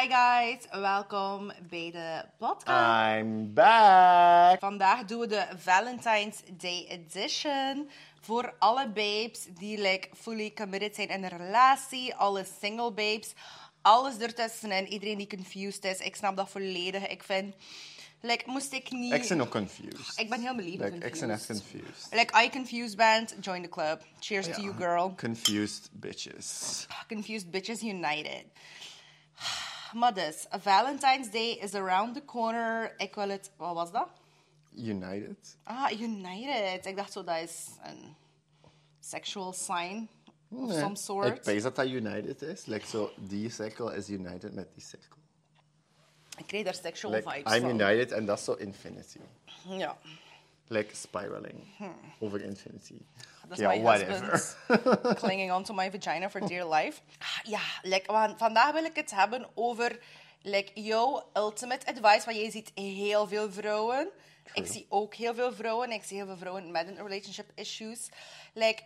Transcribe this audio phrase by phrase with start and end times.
[0.00, 3.16] Hi guys, welkom bij de podcast.
[3.18, 4.58] I'm back.
[4.60, 7.90] Vandaag doen we de Valentine's Day edition.
[8.20, 12.14] Voor alle babes die like, fully committed zijn in een relatie.
[12.14, 13.32] Alle single babes.
[13.82, 14.86] Alles ertussenin.
[14.86, 15.98] Iedereen die confused is.
[15.98, 17.06] Ik snap dat volledig.
[17.06, 17.54] Ik vind...
[18.20, 19.12] Like, moest ik niet...
[19.12, 20.18] Ik ben ook confused.
[20.18, 22.06] Ik ben heel leven Like, ik ben echt confused.
[22.10, 24.02] Like, I confused band, join the club.
[24.18, 24.62] Cheers to Ja.
[24.62, 25.14] you, girl.
[25.14, 26.86] Confused bitches.
[27.08, 28.44] Confused Bitches United.
[29.92, 32.94] Maar dus, Valentine's Day is around the corner.
[32.96, 33.50] Ik wil het...
[33.56, 34.08] Wat was dat?
[34.74, 35.56] United.
[35.64, 36.86] Ah, United.
[36.86, 38.14] Ik dacht zo, dat is een
[39.00, 40.08] sexual sign
[40.48, 41.46] of some Ik sort.
[41.46, 42.66] weet dat dat United is.
[42.66, 45.16] Like zo, die cirkel is United met die cirkel.
[46.38, 47.70] Ik kreeg daar sexual Like, vibes I'm van.
[47.70, 49.18] United en dat is zo infinity.
[49.68, 49.96] Ja.
[50.68, 51.64] Like spiraling.
[52.20, 52.98] Over infinity.
[53.48, 54.56] Dat is Ja, my whatever.
[55.22, 57.00] clinging onto my vagina for dear life.
[57.44, 59.98] Ja, like, we gaan- vandaag wil ik het hebben over
[60.42, 62.24] like, jouw ultimate advice.
[62.24, 64.08] Want jij ziet heel veel vrouwen.
[64.54, 65.90] Ik zie ook heel veel vrouwen.
[65.90, 68.08] Ik zie heel veel vrouwen met een relationship issues.
[68.54, 68.82] Like,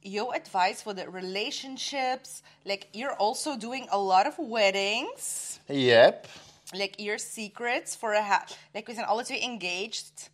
[0.00, 2.40] your advice for the relationships.
[2.62, 5.58] Like, you're also doing a lot of weddings.
[5.66, 6.26] Yep.
[6.70, 8.22] Like, your secrets for a...
[8.22, 10.30] Ha like, we zijn alle twee engaged.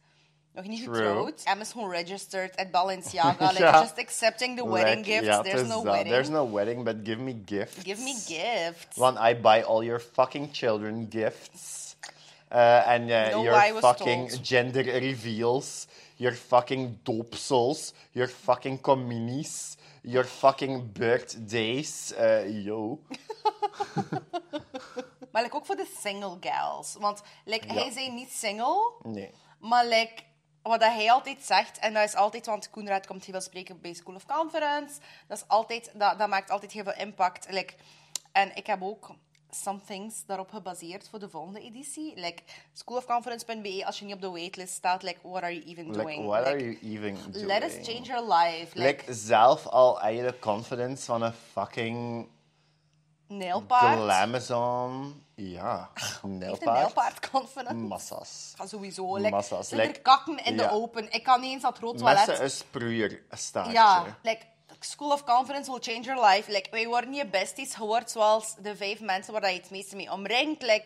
[0.57, 0.95] Nog niet True.
[0.95, 1.43] getrouwd.
[1.73, 3.51] Gewoon registered at Balenciaga.
[3.53, 5.43] Like, just accepting the wedding Like, gifts.
[5.43, 6.09] There's no wedding.
[6.09, 7.83] There's no wedding, but give me gifts.
[7.85, 8.97] Give me gifts.
[8.97, 11.95] Want I buy all your fucking children gifts.
[12.53, 14.45] Uh, and uh, No, your fucking told.
[14.47, 22.12] gender reveals, your fucking doopsels, your fucking communies, your fucking birthdays.
[22.19, 22.99] Uh, yo.
[25.33, 26.97] Maar like, ook voor de single gals.
[26.99, 27.75] Want like, Ja.
[27.75, 29.31] hij zei niet single, Nee.
[29.61, 30.15] maar like,
[30.70, 33.95] wat hij altijd zegt, en dat is altijd, want Koenraad komt heel veel spreken bij
[33.95, 37.47] School of Conference, dat, is altijd, dat, dat maakt altijd heel veel impact.
[37.50, 37.75] Like,
[38.33, 39.11] en ik heb ook
[39.50, 42.12] some things daarop gebaseerd voor de volgende editie.
[42.17, 45.98] Like, schoolofconference.be, als je niet op de waitlist staat, like, what are you even Like,
[46.03, 46.25] doing?
[46.25, 47.47] what are you even doing?
[47.47, 48.78] Let us change your life.
[48.78, 52.28] Like, Like, zelf al eigenlijk confidence van een fucking
[53.26, 53.98] nailpaard.
[53.98, 55.25] glamazon.
[55.34, 55.91] Ja,
[56.22, 57.75] nailpaard confidence?
[57.75, 58.54] Massas.
[58.59, 59.16] Ja, sowieso.
[59.16, 59.69] Like, Massa's.
[59.69, 60.66] Zijn er kakken in ja.
[60.66, 61.12] de open?
[61.12, 62.41] Ik kan niet eens dat rood toilet.
[62.41, 63.72] een sproeier, een staartje.
[63.72, 64.44] Ja, like,
[64.81, 66.50] School of Conference will change your life.
[66.50, 67.75] Like, wij worden je besties.
[67.75, 70.62] Je wordt zoals de vijf mensen waar je het meeste mee omringt.
[70.62, 70.84] Like,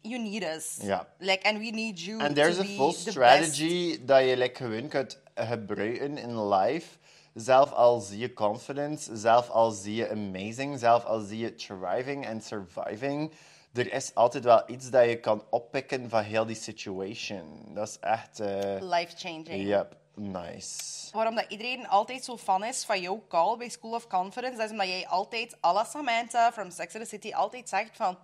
[0.00, 0.78] you need us.
[0.82, 1.08] Ja.
[1.18, 5.22] Like, and we need you En there's a full strategy dat je like, gewoon kunt
[5.34, 6.86] gebruiken in life.
[7.34, 12.26] Zelf al zie je confidence, zelf al zie je amazing, zelf al zie je thriving
[12.26, 13.32] en surviving.
[13.72, 17.64] Er is altijd wel iets dat je kan oppikken van heel die situation.
[17.74, 18.40] Dat is echt...
[18.40, 18.76] eh.
[18.80, 19.66] Life-changing.
[19.68, 20.92] yep, nice.
[21.12, 24.64] Waarom dat iedereen altijd zo fan is van jouw call bij School of Conference, dat
[24.66, 28.18] is omdat jij altijd, à la Samantha from Sex and the City, altijd zegt van,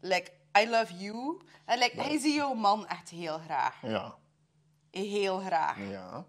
[0.00, 0.30] like,
[0.60, 1.40] I love you.
[1.64, 3.78] En like, hij ziet jouw man echt heel graag.
[3.82, 4.14] Ja,
[4.90, 5.76] Heel graag.
[5.90, 6.24] ja.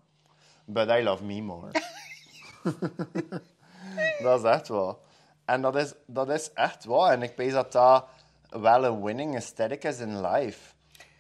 [0.66, 1.72] But I love me more.
[4.24, 5.00] dat is echt wel.
[5.46, 7.12] En dat is, dat is echt waar.
[7.12, 8.06] En ik weet dat dat
[8.50, 10.74] wel een winning aesthetic is in life.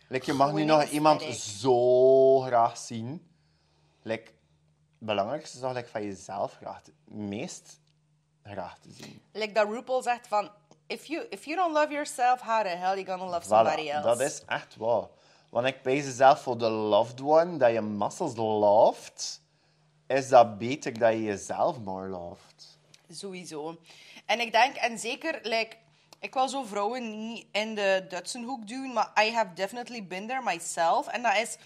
[0.07, 1.59] Like, je mag nu nog iemand aesthetic.
[1.59, 3.27] zo graag zien.
[4.01, 7.79] Like, het belangrijkste is toch like, van jezelf graag te, meest
[8.43, 9.21] graag te zien.
[9.31, 10.49] Like dat RuPaul zegt van,
[10.87, 13.89] if you, if you don't love yourself, how the hell you gonna love Voilà, somebody
[13.89, 14.07] else?
[14.07, 15.07] dat is echt waar.
[15.49, 19.41] Want ik weet zelf voor de loved one, dat je muscles loved,
[20.07, 22.77] is dat beter dat je jezelf more loved.
[23.09, 23.77] Sowieso.
[24.25, 25.75] En ik denk, en zeker, like,
[26.19, 30.27] ik wil zo vrouwen niet in de Dutsen hoek doen, maar I have definitely been
[30.27, 31.07] there myself.
[31.07, 31.57] En dat is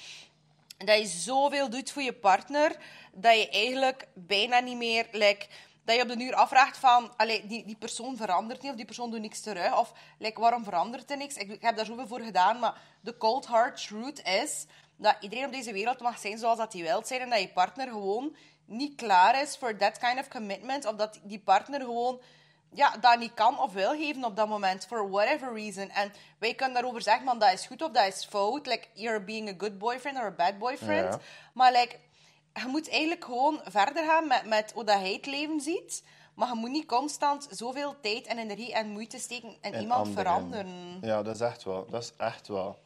[0.78, 2.76] dat je zoveel doet voor je partner,
[3.14, 5.48] dat je eigenlijk bijna niet meer, like,
[5.84, 8.86] dat je op de uur afvraagt van, allee, die, die persoon verandert niet, of die
[8.86, 11.36] persoon doet niks terug, of like, waarom verandert er niks?
[11.36, 14.66] Ik, ik heb daar zoveel voor gedaan, maar de cold hard truth is
[14.96, 17.50] dat iedereen op deze wereld mag zijn zoals dat hij wil zijn, en dat je
[17.50, 18.36] partner gewoon
[18.66, 22.22] niet klaar is voor that kind of commitment, of dat die partner gewoon
[22.74, 25.90] ja, dat niet kan of wil geven op dat moment, for whatever reason.
[25.90, 28.66] En wij kunnen daarover zeggen, man, dat is goed of dat is fout.
[28.66, 31.14] Like, you're being a good boyfriend or a bad boyfriend.
[31.14, 31.20] Ja.
[31.54, 32.00] Maar like,
[32.54, 36.04] je moet eigenlijk gewoon verder gaan met, met hoe dat hij het leven ziet.
[36.36, 40.08] Maar je moet niet constant zoveel tijd en energie en moeite steken in En iemand
[40.08, 40.24] anderen.
[40.26, 40.98] veranderen.
[41.02, 41.88] Ja, dat is echt wel.
[41.90, 42.80] Dat is echt wel.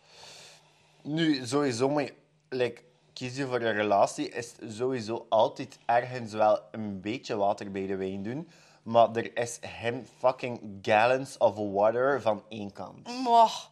[1.06, 2.10] Nu, sowieso, maar
[2.50, 2.82] like,
[3.14, 7.96] kies je voor een relatie, is sowieso altijd ergens wel een beetje water bij de
[7.96, 8.50] wijn doen.
[8.84, 13.24] Maar er is geen fucking gallons of water van één kant.
[13.24, 13.68] Maar,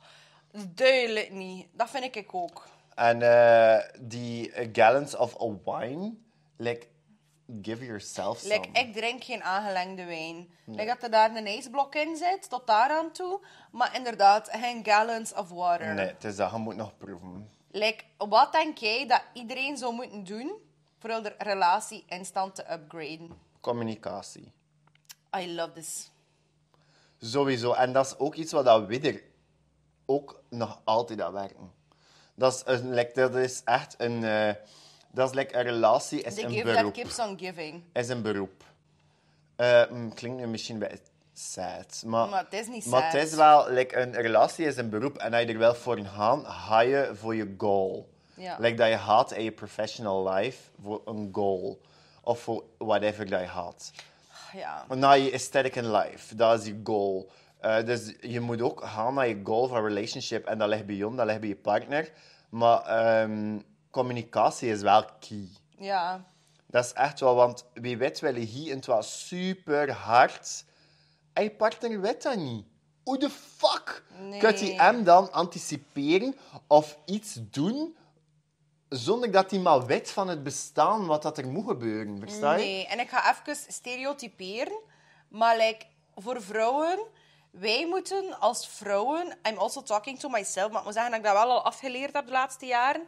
[0.74, 1.68] duidelijk niet.
[1.72, 2.68] Dat vind ik ook.
[2.96, 6.14] En eh, die gallons of a wine,
[6.58, 6.88] like,
[7.62, 8.80] give yourself Like, some.
[8.88, 10.50] ik drink geen aangelengde wijn.
[10.66, 13.40] Like dat er daar een ijsblok in zit, tot daar aan toe.
[13.72, 15.94] Maar inderdaad, geen gallons of water.
[15.94, 16.52] Nee, het is dat.
[16.52, 17.50] Je moet nog proeven.
[17.72, 20.52] Like, wat denk jij dat iedereen zou moeten doen
[21.00, 23.30] voor de relatie instant te upgraden?
[23.62, 24.52] Communicatie.
[25.38, 26.12] I love this.
[27.20, 27.74] Sowieso.
[27.74, 29.24] En dat is ook iets wat dat we
[30.06, 31.72] ook nog altijd aan werken.
[32.36, 34.24] Dat is, een, like, dat is echt een...
[34.24, 34.54] eh,
[35.14, 36.94] dat is like, een relatie, is The een gift that beroep.
[36.94, 37.84] keeps on giving.
[37.94, 38.64] Is een beroep.
[39.56, 41.00] Eh, mm, klinkt nu misschien bij
[41.34, 42.04] sad.
[42.06, 43.12] Maar, Maar het is niet Maar sad.
[43.14, 43.70] het is wel...
[43.72, 45.18] Like, een relatie is een beroep.
[45.18, 48.10] En als je er wel voor gaat, ga je voor je goal.
[48.34, 48.56] Ja.
[48.60, 51.82] Like dat je gaat in je professional life voor een goal.
[52.22, 53.92] Of voor whatever dat je gaat.
[54.54, 54.86] Ja.
[54.96, 56.36] naar je aesthetic in life.
[56.36, 57.32] Dat is je goal.
[57.60, 60.46] Eh, dus je moet ook gaan naar je goal van relationship.
[60.46, 62.12] En dat ligt bij jou, dat ligt bij je partner.
[62.50, 63.60] Maar ehm,
[63.94, 65.48] communicatie is wel key.
[65.78, 66.24] Ja.
[66.68, 70.66] Dat is echt wel, want wie weet willen hier het wel super hard.
[71.34, 72.66] En je partner weet dat niet.
[73.04, 74.40] Hoe de fuck Nee.
[74.40, 76.36] kunt je hem dan anticiperen
[76.68, 77.96] of iets doen
[78.90, 82.20] zonder dat hij maar weet van het bestaan wat dat er moet gebeuren?
[82.20, 82.64] Versta je?
[82.64, 84.80] Nee, en ik ga even stereotyperen.
[85.28, 85.86] Maar like,
[86.16, 87.00] voor vrouwen,
[87.52, 89.38] wij moeten als vrouwen...
[89.50, 92.14] I'm also talking to myself, maar ik moet zeggen dat ik dat wel al afgeleerd
[92.14, 93.08] heb de laatste jaren.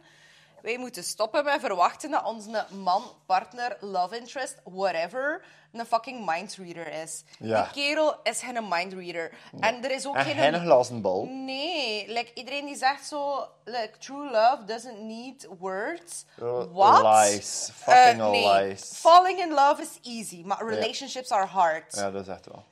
[0.62, 6.92] Wij moeten stoppen met verwachten dat onze man, partner, love interest, whatever, een fucking mindreader
[6.92, 7.24] is.
[7.38, 7.62] Ja.
[7.62, 9.32] Die kerel is geen mindreader.
[9.60, 10.36] En er is ook En geen...
[10.36, 11.24] geen glazen bal.
[11.24, 16.24] Nee, like, iedereen die zegt zo, like, true love doesn't need words.
[16.42, 17.02] Uh, What?
[17.02, 17.70] lies.
[17.74, 18.52] Fucking Eh, nee.
[18.68, 18.90] lies.
[18.94, 21.96] Falling in love is easy, maar relationships are hard.
[21.96, 22.64] Ja, dat is echt wel.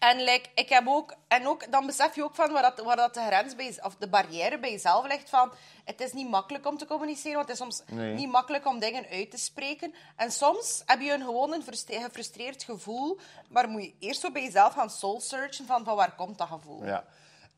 [0.00, 2.96] En like, ik heb ook, en ook, dan besef je ook van waar, dat, waar
[2.96, 5.52] dat de grens bij, of de barrière bij jezelf ligt van,
[5.84, 8.14] het is niet makkelijk om te communiceren, want het is soms Nee.
[8.14, 9.94] niet makkelijk om dingen uit te spreken.
[10.16, 13.18] En soms heb je een, gewoon een frustre- gefrustreerd gevoel,
[13.48, 16.48] maar moet je eerst zo bij jezelf gaan soul searchen van, van waar komt dat
[16.48, 16.84] gevoel.
[16.84, 17.04] Ja.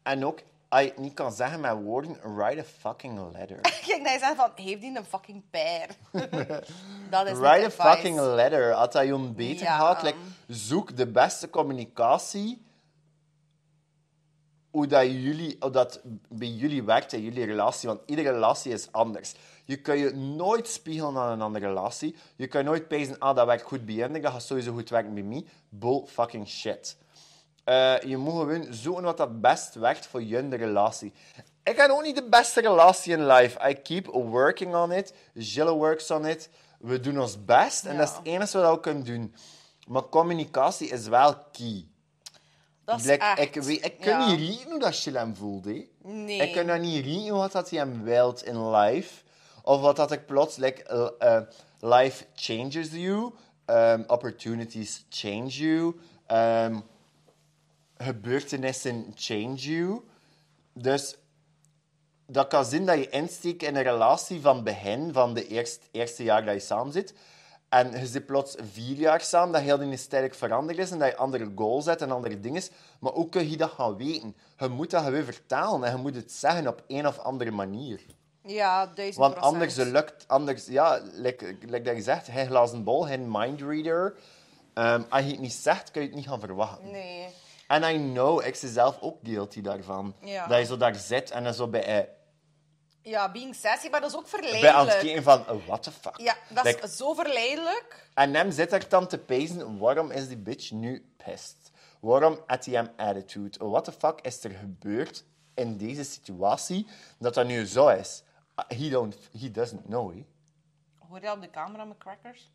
[0.03, 0.41] En ook,
[0.81, 3.61] het niet kan zeggen met woorden, write a fucking letter.
[3.87, 5.89] Kijk, je zegt van, heeft die een fucking pear?
[7.11, 8.75] dat is write a fucking letter.
[8.75, 9.99] Als dat je beter Ja.
[10.03, 10.17] like,
[10.47, 12.63] zoek de beste communicatie.
[14.71, 17.89] Hoe dat, jullie, hoe dat bij jullie werkt in jullie relatie.
[17.89, 19.35] Want iedere relatie is anders.
[19.65, 22.17] Je kan je nooit spiegelen aan een andere relatie.
[22.37, 25.15] Je kan nooit pezen, ah, dat werkt goed bij hen, dat gaat sowieso goed werken
[25.15, 25.45] bij mij.
[25.69, 26.97] Bull fucking shit.
[27.65, 31.13] Eh, je moet gewoon zoeken wat dat best werkt voor je relatie.
[31.63, 33.69] Ik heb ook niet de beste relatie in life.
[33.71, 35.15] I keep working on it.
[35.35, 36.49] Gilles works on it.
[36.79, 37.85] We doen ons best.
[37.85, 39.35] En dat is het enige wat we kunnen doen.
[39.87, 41.87] Maar communicatie is wel key.
[42.85, 43.39] Dat is echt.
[43.39, 45.65] ik, weet, ik kan niet rieten hoe dat hem voelt.
[45.65, 45.89] hè.
[46.03, 46.41] Nee.
[46.41, 49.23] Ik kan dat niet rieten wat dat hij hem wilt in life.
[49.63, 50.57] Of wat dat ik plots...
[50.57, 50.83] Like,
[51.19, 51.41] eh,
[51.81, 53.33] life changes you.
[53.67, 56.01] Um, opportunities change you.
[56.29, 56.83] Um,
[58.03, 60.01] gebeurtenissen change you.
[60.73, 61.17] Dus
[62.27, 66.23] dat kan zijn dat je insteekt in een relatie van begin, van de eerste, eerste
[66.23, 67.15] jaar dat je samen zit.
[67.69, 71.09] En je zit plots vier jaar samen, dat heel dingen sterk veranderd is en dat
[71.09, 72.63] je andere goals hebt en andere dingen.
[73.01, 74.37] Maar hoe kun je dat gaan weten?
[74.59, 78.01] Je moet dat gewoon vertalen en je moet het zeggen op een of andere manier.
[78.45, 83.03] Ja, duizend Want anders lukt, anders, ja, like, like dat je zegt, geen glazen bol,
[83.03, 84.15] geen mindreader.
[84.75, 86.91] Ehm als je het niet zegt, kun je het niet gaan verwachten.
[86.91, 87.29] Nee.
[87.67, 90.15] En I know, ik ben zelf ook guilty daarvan.
[90.21, 90.47] Ja.
[90.47, 92.09] Dat je zo daar zit en dan zo bij, eh,
[93.03, 94.99] Ja, being sassy, maar dat is ook bij aan het verleidelijk.
[95.01, 96.17] kijken van, oh, what the fuck.
[96.17, 98.09] Ja, dat Like, is zo verleidelijk.
[98.15, 101.57] En hem zit er dan te pezen, waarom is die bitch nu pissed?
[102.01, 103.59] Waarom had hij hem attitude?
[103.65, 106.87] Oh, what the fuck is er gebeurd in deze situatie
[107.19, 108.23] dat dat nu zo is?
[108.57, 110.27] Uh, He, don't, he doesn't know, hè.
[111.09, 112.51] Hoor je op de camera met crackers?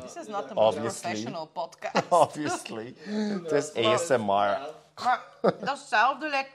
[0.00, 1.00] This is not the most Obviously.
[1.00, 2.04] professional podcast.
[2.24, 2.94] Obviously.
[3.42, 4.24] Het is ASMR.
[5.04, 6.24] Maar dat is hetzelfde.
[6.28, 6.48] Like,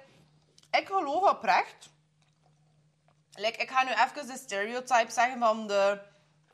[0.71, 1.89] ik geloof oprecht.
[3.31, 6.01] Like, ik ga nu even de stereotype zeggen van de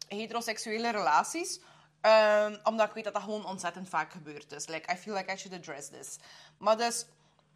[0.08, 1.62] heteroseksuele relaties.
[2.02, 4.68] Ehm, omdat ik weet dat dat gewoon ontzettend vaak gebeurd is.
[4.68, 6.18] Like, I feel like I should address this.
[6.58, 7.06] Maar dus,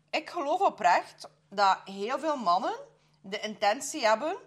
[0.10, 2.76] ik geloof oprecht dat heel veel mannen
[3.22, 4.38] de intentie hebben,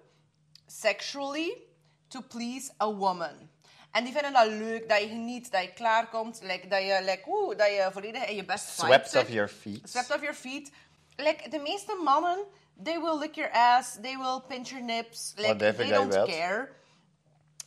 [0.67, 1.62] sexually,
[2.09, 3.50] to please a woman.
[3.91, 7.23] En die vinden dat leuk, dat je geniet, dat je klaarkomt, like, dat, je, like,
[7.27, 9.23] oeh, dat je volledig in je best Swept zit.
[9.23, 9.89] off your feet.
[9.89, 10.71] Swept off your feet.
[11.17, 12.39] Like, de meeste mannen,
[12.83, 15.33] they will lick your ass, they will pinch your nips.
[15.37, 16.29] Like, Whatever they don't wilt.
[16.29, 16.69] care.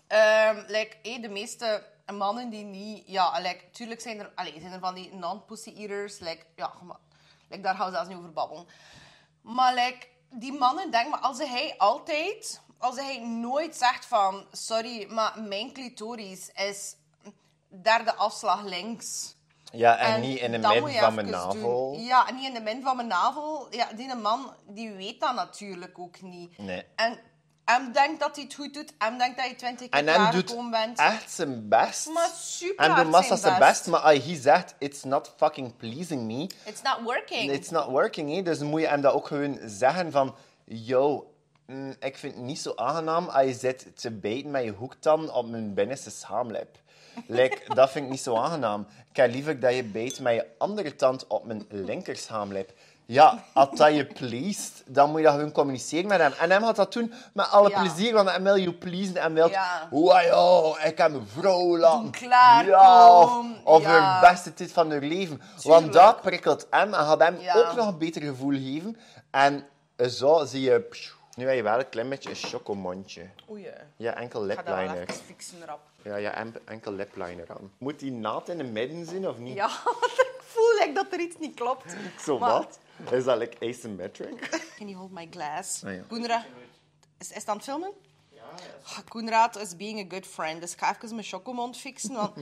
[0.08, 3.04] Ehm, like, eh, de meeste mannen die niet...
[3.06, 6.20] Ja, like, tuurlijk zijn er, allee, zijn er van die non-pussy eaters.
[6.20, 6.98] Like, ja, maar,
[7.50, 8.68] like, daar gaan we zelfs niet over babbelen.
[9.42, 14.46] Maar like, die mannen denken, maar als hij altijd als hij nooit zegt van...
[14.52, 16.96] Sorry, maar mijn clitoris is
[17.82, 19.36] derde afslag links.
[19.72, 20.58] Ja, en, niet in de
[20.92, 21.92] je van mijn navel.
[21.94, 22.04] doen.
[22.04, 23.68] Ja, niet in de midden van mijn navel.
[23.70, 26.58] Ja, die man, die weet dat natuurlijk ook niet.
[26.58, 26.86] Nee.
[26.96, 27.20] En
[27.66, 28.94] hem denkt dat hij het goed doet.
[28.98, 31.00] Hem denkt dat je twintig keer En hem doet klaargekomen bent.
[31.00, 32.10] echt zijn best.
[32.10, 33.70] Maar super En doet massa zijn best.
[33.72, 37.52] best, maar als hij zegt, it's not fucking pleasing me, It's not working.
[37.52, 38.36] it's not working.
[38.36, 38.42] Hè?
[38.42, 40.36] Dus moet je hem dat ook gewoon zeggen van,
[40.66, 41.33] yo,
[41.66, 45.32] mm, ik vind het niet zo aangenaam als je zit te bijten met je hoektand
[45.32, 46.78] op mijn binnenste schaamlip.
[47.28, 48.88] Like, dat vind ik niet zo aangenaam.
[49.10, 52.72] Ik heb liever dat je bijt met je andere tand op mijn linker schaamlip.
[53.06, 56.32] Ja, als dat je pleest, dan moet je dat gewoon communiceren met hem.
[56.40, 57.80] En hem gaat dat doen met alle Ja.
[57.82, 59.50] plezier, want hij wil je pleasen en wil...
[59.50, 59.88] Ja.
[59.92, 62.12] Wow, ik heb een vrouw laten.
[62.12, 62.70] klaarkomen.
[62.70, 63.90] Ja, of, of Ja.
[63.90, 65.42] haar beste tijd van haar leven.
[65.64, 67.54] Want dat prikkelt hem en gaat hem Ja.
[67.56, 68.98] ook nog een beter gevoel geven.
[69.32, 69.66] En
[70.10, 71.12] zo zie je...
[71.36, 73.30] Nu heb je wel een klein beetje een chocomondje.
[73.50, 75.02] Oei, ik Ja, enkel ga dat wel lipliner.
[75.10, 75.80] even fixen erop.
[76.04, 77.72] Ja, ja, en- enkel lipliner aan.
[77.78, 79.56] Moet die naad in de midden zijn of niet?
[79.56, 79.68] Ja,
[80.36, 81.96] ik voel like dat er iets niet klopt.
[82.26, 82.80] Zo Maar- wat?
[83.12, 84.50] Is dat like asymmetric?
[84.78, 85.84] Can you hold my glass?
[85.84, 86.02] Ah, ja.
[86.08, 86.44] Koenraad,
[87.18, 87.92] is, is het aan het filmen?
[88.30, 88.44] Ja.
[89.08, 90.62] Koenraad is being a good friend.
[90.62, 92.14] Dus ik ga even mijn chocomond fixen.
[92.14, 92.36] Want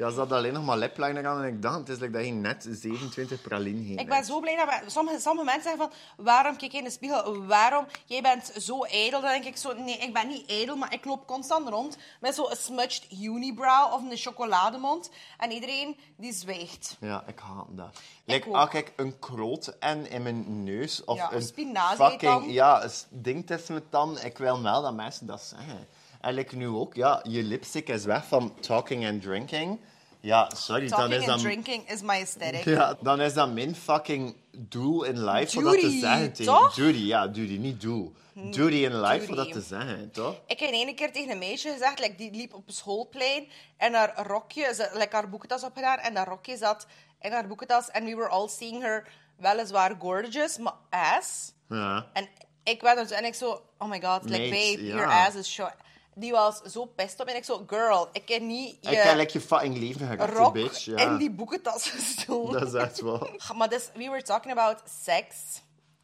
[0.00, 2.26] Ja, ze had alleen nog maar lipliner aan en ik dacht, het is like dat
[2.26, 5.90] je net 27 praline heen ik ben zo blij dat we, sommige, sommige mensen zeggen
[5.90, 6.24] van...
[6.24, 7.46] Waarom kijk je in de spiegel?
[7.46, 7.86] Waarom?
[8.04, 9.20] Jij bent zo ijdel.
[9.20, 9.72] Dan denk ik zo...
[9.72, 14.10] Nee, ik ben niet ijdel, maar ik loop constant rond met zo'n smudged unibrow of
[14.10, 15.10] een chocolademond.
[15.38, 16.96] En iedereen die zwijgt.
[17.00, 17.88] Ja, ik haat dat.
[18.24, 18.54] Ik Like, ook.
[18.54, 22.90] als ik een kroot en in mijn neus of Ja, een spinazie fucking ja, een
[23.08, 25.86] ding tussen mijn tanden, ik wil wel dat mensen dat zeggen.
[26.20, 29.80] En like nu ook, ja, je lipstick is weg van talking and drinking.
[30.20, 31.50] Ja, sorry, dan Talking is and dat...
[31.50, 32.64] drinking is my aesthetic.
[32.64, 36.32] Ja, dan is dat mijn fucking doel in life om dat te zeggen.
[36.32, 36.74] tegen- toch?
[36.74, 38.12] Duty, ja, duty, niet doel.
[38.34, 40.40] Duty in life om dat te zeggen, toch?
[40.46, 43.94] Ik heb ene keer tegen een meisje gezegd, like, die liep op een schoolplein en
[43.94, 46.86] haar rokje, ze like, haar boekentas opgedaan en dat rokje zat
[47.20, 51.52] in haar boekentas en we were all seeing her weliswaar gorgeous, maar ass.
[51.68, 52.06] Ja.
[52.12, 52.28] En
[52.64, 54.94] ik er zo en ik zo, oh my god, like, babe, ja.
[54.94, 55.74] your ass is short.
[56.14, 59.16] Die was zo pissed op en ik zo, girl, ik heb niet je Ik heb
[59.16, 60.08] like, je fucking leven
[60.52, 60.84] die bitch.
[60.84, 60.96] Ja.
[60.96, 62.52] in die boekentas gestoken.
[62.60, 65.34] Dat is echt wel Maar dus, we were talking about sex,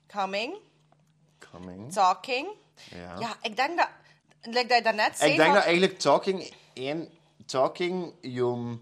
[0.07, 0.55] coming,
[1.51, 1.93] coming.
[1.93, 2.49] talking.
[2.91, 3.19] Ja.
[3.19, 3.89] Ja, ik denk dat,
[4.43, 7.09] like dat je daarnet zei Ik denk van- dat eigenlijk talking, één,
[7.47, 8.77] talking je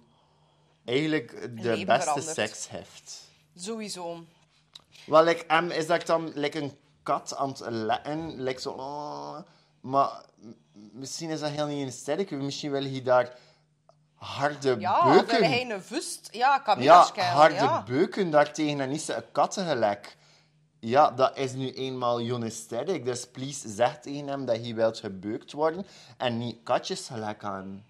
[0.84, 2.34] eigenlijk de beste verandert.
[2.34, 3.22] seks heeft.
[3.56, 4.24] Sowieso.
[5.06, 8.70] Wel, like, em, is dat ik dan like een kat aan het letten, like zo,
[8.70, 9.38] oh,
[9.80, 10.24] maar
[10.92, 12.30] misschien is dat heel niet sterk.
[12.30, 13.30] Misschien wil je daar
[14.14, 15.44] harde Ja, beuken.
[15.44, 16.28] hij een vust?
[16.32, 17.82] Ja, kan Ja, harde ja.
[17.82, 20.16] beuken daartegen en niet zo'n katten gelijk.
[20.80, 23.04] Ja, dat is nu eenmaal journalistiek.
[23.04, 27.84] Dus please zeg tegen hem dat hij wilt gebeukt worden en niet katjes gelijk aan.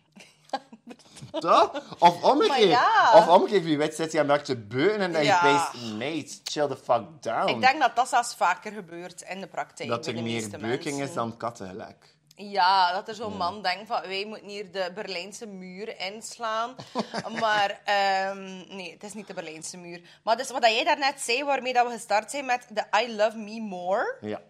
[1.38, 1.96] Toch?
[1.98, 2.68] Of omgekeerd.
[2.70, 3.12] ja.
[3.14, 5.70] Of omgekeerd, wie weet zit hij hem daar te beuken en dat Ja.
[5.72, 7.48] je mate, chill the fuck down.
[7.48, 9.88] Ik denk dat dat zelfs vaker gebeurt in de praktijk.
[9.88, 11.02] dat er meer beuking mensen.
[11.08, 12.14] is dan katten gelijk.
[12.36, 16.74] Ja, dat er zo'n man denkt van wij moeten hier de Berlijnse muur inslaan.
[17.40, 20.00] maar ehm, nee, het is niet de Berlijnse muur.
[20.22, 23.36] Maar dus wat jij daarnet zei, waarmee dat we gestart zijn met de I love
[23.36, 24.16] me more.
[24.20, 24.40] Ja.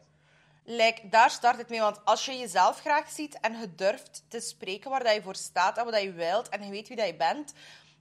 [0.66, 4.40] Like, daar start het mee, want als je jezelf graag ziet en je durft te
[4.40, 6.96] spreken waar dat je voor staat en wat dat je wilt en je weet wie
[6.96, 7.52] dat je bent,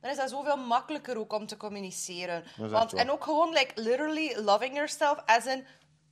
[0.01, 2.43] dan is dat zoveel makkelijker ook om te communiceren.
[2.57, 5.65] Want, en ook gewoon, like, literally loving yourself as in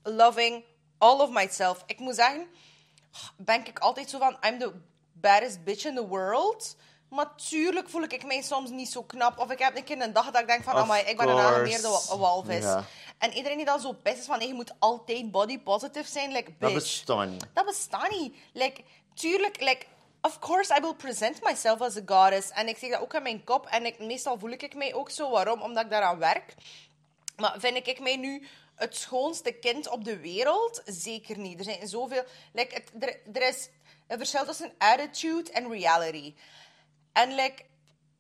[0.03, 0.63] loving
[0.97, 1.83] all of myself.
[1.85, 2.47] Ik moet zeggen,
[3.37, 4.73] ben ik altijd zo van, I'm the
[5.13, 6.75] baddest bitch in the world.
[7.09, 9.37] Maar tuurlijk voel ik mij soms niet zo knap.
[9.39, 11.27] Of ik heb een keer een dag dat ik denk van, Of amai, ik ben
[11.27, 11.35] een
[11.81, 12.63] wa- walvis.
[12.63, 12.83] Ja.
[13.17, 16.31] En iedereen die dan zo pist is van, nee, je moet altijd body positive zijn,
[16.31, 16.59] like, bitch.
[16.59, 17.45] Dat bestaat niet.
[17.53, 18.35] Dat bestaat niet.
[18.53, 19.85] Like, tuurlijk, like,
[20.21, 22.49] of course I will present myself as a goddess.
[22.51, 23.65] En ik zeg dat ook in mijn kop.
[23.65, 25.29] En ik, meestal voel ik mij ook zo.
[25.29, 25.61] Waarom?
[25.61, 26.53] Omdat ik daaraan werk.
[27.35, 28.47] Maar vind ik mij nu
[28.81, 30.81] het schoonste kind op de wereld?
[30.85, 31.57] Zeker niet.
[31.57, 32.23] Er zijn zoveel...
[32.53, 33.69] Like, het, er, is
[34.07, 36.33] een verschil tussen attitude en reality.
[37.11, 37.63] En like,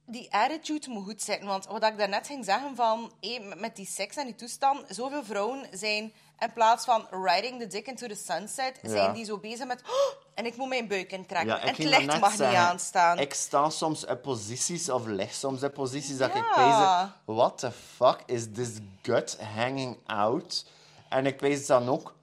[0.05, 1.47] die attitude moet goed zitten.
[1.47, 3.13] Want wat ik daarnet ging zeggen van...
[3.21, 4.85] met- met die seks en die toestand...
[4.89, 6.13] Zoveel vrouwen zijn...
[6.41, 8.79] In plaats van riding the dick into the sunset...
[8.83, 9.81] zijn die zo bezig met...
[9.81, 11.47] "Oh, en ik moet mijn buik intrekken.
[11.47, 12.59] Ja, en het ging dat licht net mag niet zeggen.
[12.59, 13.19] aanstaan.
[13.19, 17.03] Ik sta soms in posities, of lig soms in posities, dat ik Ja.
[17.25, 18.69] pees, what the fuck is this
[19.01, 20.65] gut hanging out?
[21.09, 22.15] En ik pees dan ook,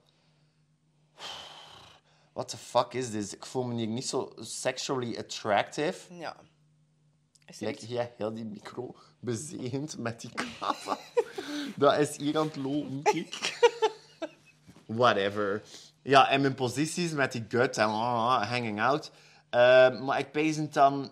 [2.33, 3.33] what the fuck is this?
[3.33, 6.13] Ik voel me hier niet zo sexually attractive.
[6.13, 6.35] Ja.
[7.45, 7.85] Is er iets?
[7.87, 10.97] jij heel die micro bezegend met die kava.
[11.75, 13.57] dat is hier aan het lopen, kijk.
[14.95, 15.61] Whatever.
[16.01, 19.11] Ja, en mijn posities met die gut en ah, hanging out.
[19.49, 21.11] Eh, maar ik pees het dan...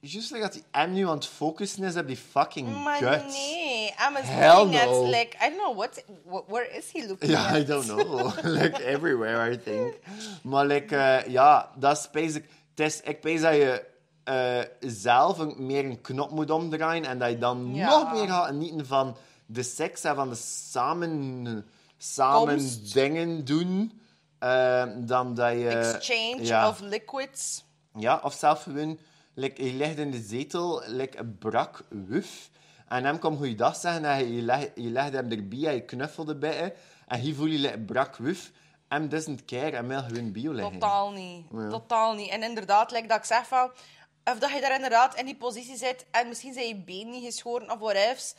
[0.00, 3.26] Juist like dat hij hem nu aan het focussen is op die fucking Maar gut.
[3.26, 5.04] nee, I'm looking at, no.
[5.04, 7.56] like, I don't know, what, what, where is he looking Ja, at?
[7.56, 8.32] I don't know.
[8.60, 9.94] like everywhere, I think.
[10.42, 12.44] Maar like, eh, ja, dat is basic.
[12.74, 13.84] Is, ik pees dat je
[14.24, 17.88] eh, zelf een, meer een knop moet omdraaien en dat je dan Ja.
[17.88, 19.16] nog meer gaat genieten van
[19.46, 21.66] de seks en van de samen,
[21.98, 22.92] samen Komst.
[22.92, 24.00] dingen doen.
[24.38, 25.68] eh, dan dat je...
[25.68, 26.68] Exchange ja.
[26.68, 27.64] of liquids.
[27.98, 28.98] Ja, of zelf gewoon,
[29.34, 32.50] like, je ligt in de zetel, like een brak wuf.
[32.88, 36.36] En hem komt goeiedag zeggen en je, leg, je legt hem erbij en je knuffelde
[36.36, 36.74] bij.
[37.06, 38.50] En hij voelt je like, brak wuf.
[38.88, 40.72] Hem doesn't care en wil gewoon bio liggen.
[40.72, 41.46] Totaal niet.
[41.70, 42.30] Totaal niet.
[42.30, 43.70] En inderdaad, like dat ik zeg van...
[44.24, 47.24] Of dat je daar inderdaad in die positie zit en misschien zijn je been niet
[47.24, 48.32] geschoren of whatever.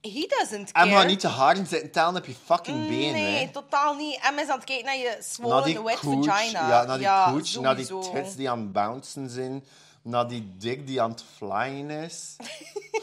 [0.00, 0.90] He doesn't care.
[0.90, 3.12] En ga niet te hard zitten tellen op je fucking been.
[3.12, 3.52] Nee, hè.
[3.52, 4.20] totaal niet.
[4.22, 6.68] En is aan het kijken naar je swollen wet cooch, vagina.
[6.68, 9.64] ja, naar die cooch, naar die tits die aan het bouncen zijn.
[10.02, 12.36] Naar die dik die aan het flyen is.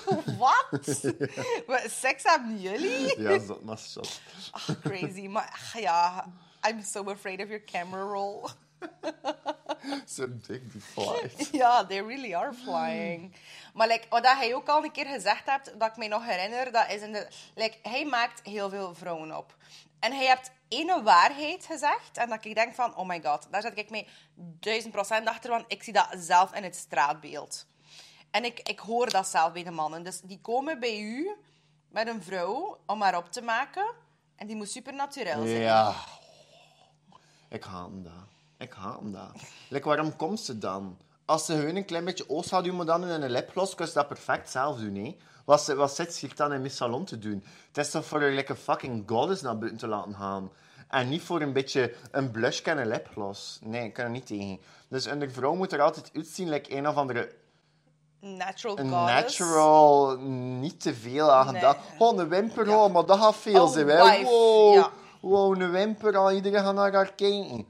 [0.39, 0.67] Wat?
[1.67, 3.21] Wat, Seks hebben jullie?
[3.21, 4.21] ja, dat maar shot.
[4.51, 5.27] Ach, crazy.
[5.27, 6.25] Maar ach, ja,
[6.69, 8.49] I'm so afraid of your camera roll.
[10.05, 11.49] Zo'n dik die flies.
[11.49, 13.35] Ja, they really are flying.
[13.73, 16.71] Maar like, wat hij ook al een keer gezegd hebt, dat ik mij nog herinner,
[16.71, 17.27] dat is in de...
[17.55, 19.55] Like, hij maakt heel veel vrouwen op.
[19.99, 23.61] En hij heeft ene waarheid gezegd, en dat ik denk van, oh my god, daar
[23.61, 27.65] zet ik mij duizend procent achter, want ik zie dat zelf in het straatbeeld.
[28.31, 30.03] En ik, ik hoor dat zelf bij de mannen.
[30.03, 31.35] Dus die komen bij u
[31.89, 33.93] met een vrouw om haar op te maken,
[34.35, 35.61] en die moet supernatural zijn.
[35.61, 35.95] Ja.
[37.49, 38.13] Ik haat hem dat.
[38.57, 39.31] Ik haat hem dat.
[39.69, 40.97] Like, waarom komt ze dan?
[41.25, 43.91] Als ze hun een klein beetje oogschaduw moet dan doen en een lipgloss, kun je
[43.93, 45.15] dat perfect zelf doen, hè?
[45.45, 47.43] Wat, ze- wat zit ze hier dan in mijn salon te doen?
[47.67, 50.51] Het is toch voor een like, fucking goddess naar buiten te laten gaan.
[50.87, 53.59] En niet voor een beetje een blush en een lipgloss.
[53.61, 54.59] Nee, ik kan er niet tegen.
[54.87, 57.31] Dus een vrouw moet er altijd uitzien, like een of andere
[58.19, 59.39] Natural een goddess.
[59.39, 60.17] natural,
[60.59, 61.63] niet te veel aan Nee.
[61.97, 63.87] Oh, een wimper, oh, maar dat gaat veel Oh, zijn.
[63.87, 64.03] hè.
[64.03, 64.91] wife, Wow, ja.
[65.21, 67.67] wow, een wimper, oh, iedereen gaat naar haar kijken.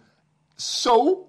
[0.55, 1.25] Zo?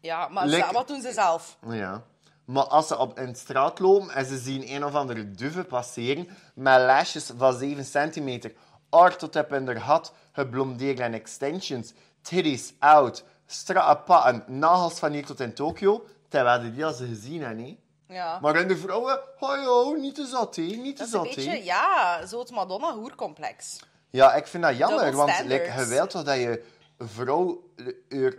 [0.00, 1.56] Ja, maar ze- wat doen ze zelf?
[1.70, 2.02] Ja.
[2.44, 6.28] Maar als ze op de straat lopen en ze zien een of andere duve passeren
[6.54, 8.52] met lasjes van 7 centimeter,
[8.90, 11.92] oor tot heb in haar gat, geblondeerd en extensions,
[12.22, 17.42] titties out, strakke patten, nagels van hier tot in Tokio, terwijl die al ze gezien
[17.42, 17.76] hebben, hè.
[18.14, 18.38] Ja.
[18.40, 21.64] Maar in de vrouwen, oh joh, niet te zat, hè, niet te een zat, beetje,
[21.64, 23.80] ja, zo het Madonna-hoercomplex.
[24.10, 26.64] Ja, ik vind dat jammer, want like, je wilt toch dat je
[26.98, 27.70] vrouw
[28.08, 28.38] je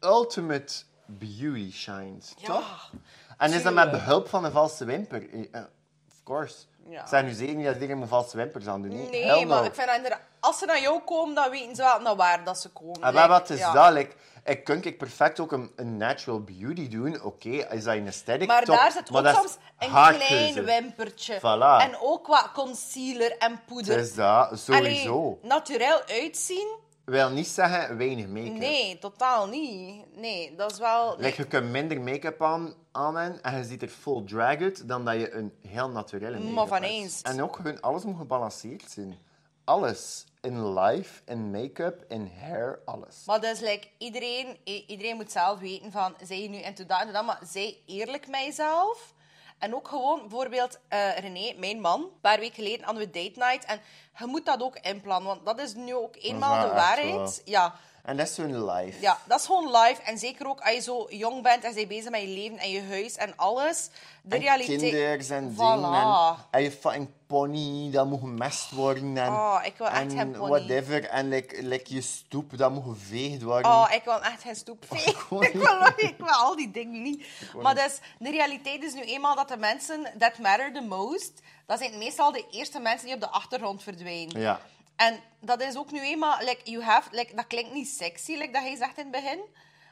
[0.00, 0.74] ultimate
[1.06, 2.90] beauty shines, Ja, toch?
[3.38, 5.30] En is dat met behulp van een valse wimper?
[5.32, 5.62] Eh, eh,
[6.08, 6.54] of course.
[6.88, 7.06] Ja.
[7.06, 9.10] Zeg nu zeker niet dat iedereen met valse wimpers aan doen.
[9.10, 9.44] Nee, no.
[9.44, 10.18] maar ik vind dat.
[10.40, 13.02] Als ze naar jou komen, dan weten ze wel naar waar dat ze komen.
[13.02, 13.72] En Like, wat is ja.
[13.72, 13.92] dat?
[13.92, 17.22] Like, ik kan ik perfect ook een, een natural beauty doen.
[17.22, 20.26] Oké, is dat een aesthetic Maar top, daar zit maar ook soms een haarkeuze.
[20.26, 21.38] klein wimpertje.
[21.38, 21.82] Voilà.
[21.90, 23.96] En ook wat concealer en poeder.
[23.96, 25.18] Het is dat, sowieso.
[25.18, 26.76] Allee, naturel uitzien?
[27.10, 28.58] Wil niet zeggen weinig make-up.
[28.58, 30.04] Nee, totaal niet.
[30.16, 31.14] Nee, dat is wel...
[31.18, 35.04] Like, je kunt minder make-up aan, aan en je ziet er full drag uit dan
[35.04, 37.22] dat je een heel naturele make-up Maar van eens.
[37.22, 39.18] En ook gewoon, alles moet gebalanceerd zijn.
[39.64, 40.24] Alles.
[40.40, 43.22] In life, in make-up, in hair, alles.
[43.26, 47.12] Maar dus, like, iedereen, iedereen moet zelf weten van, zij je nu into dat en
[47.12, 49.14] dat, maar zij eerlijk met jezelf.
[49.60, 53.38] En ook gewoon, bijvoorbeeld, eh, René, mijn man, een paar weken geleden hadden we date
[53.38, 53.64] night.
[53.64, 53.80] En
[54.18, 57.14] je moet dat ook inplannen, want dat is nu ook eenmaal de waarheid.
[57.16, 57.40] waar.
[57.44, 59.00] Ja, En dat is zo'n life.
[59.00, 60.02] ja, dat is gewoon live.
[60.02, 62.70] En zeker ook als je zo jong bent en zij bezig met je leven en
[62.70, 63.90] je huis en alles.
[64.22, 64.78] De en realiteit...
[64.80, 65.56] kinders en Voilà.
[65.56, 66.36] dingen.
[66.50, 69.16] En, je fucking pony, dat moet gemest worden.
[69.16, 70.48] En, Oh, ik wil echt en geen pony.
[70.48, 71.04] whatever.
[71.04, 73.70] En like, like je stoep, dat moet geveegd worden.
[73.70, 74.76] Oh, ik wil echt geen
[75.16, 77.26] gewoon ik, wil, ik wil al die dingen niet.
[77.62, 81.32] Maar dus, de realiteit is nu eenmaal dat de mensen that matter the most,
[81.66, 84.40] dat zijn meestal de eerste mensen die op de achtergrond verdwijnen.
[84.40, 84.60] Ja.
[85.00, 88.52] En dat is ook nu eenmaal, like, you have, like, dat klinkt niet sexy, like
[88.52, 89.40] dat hij zegt in het begin.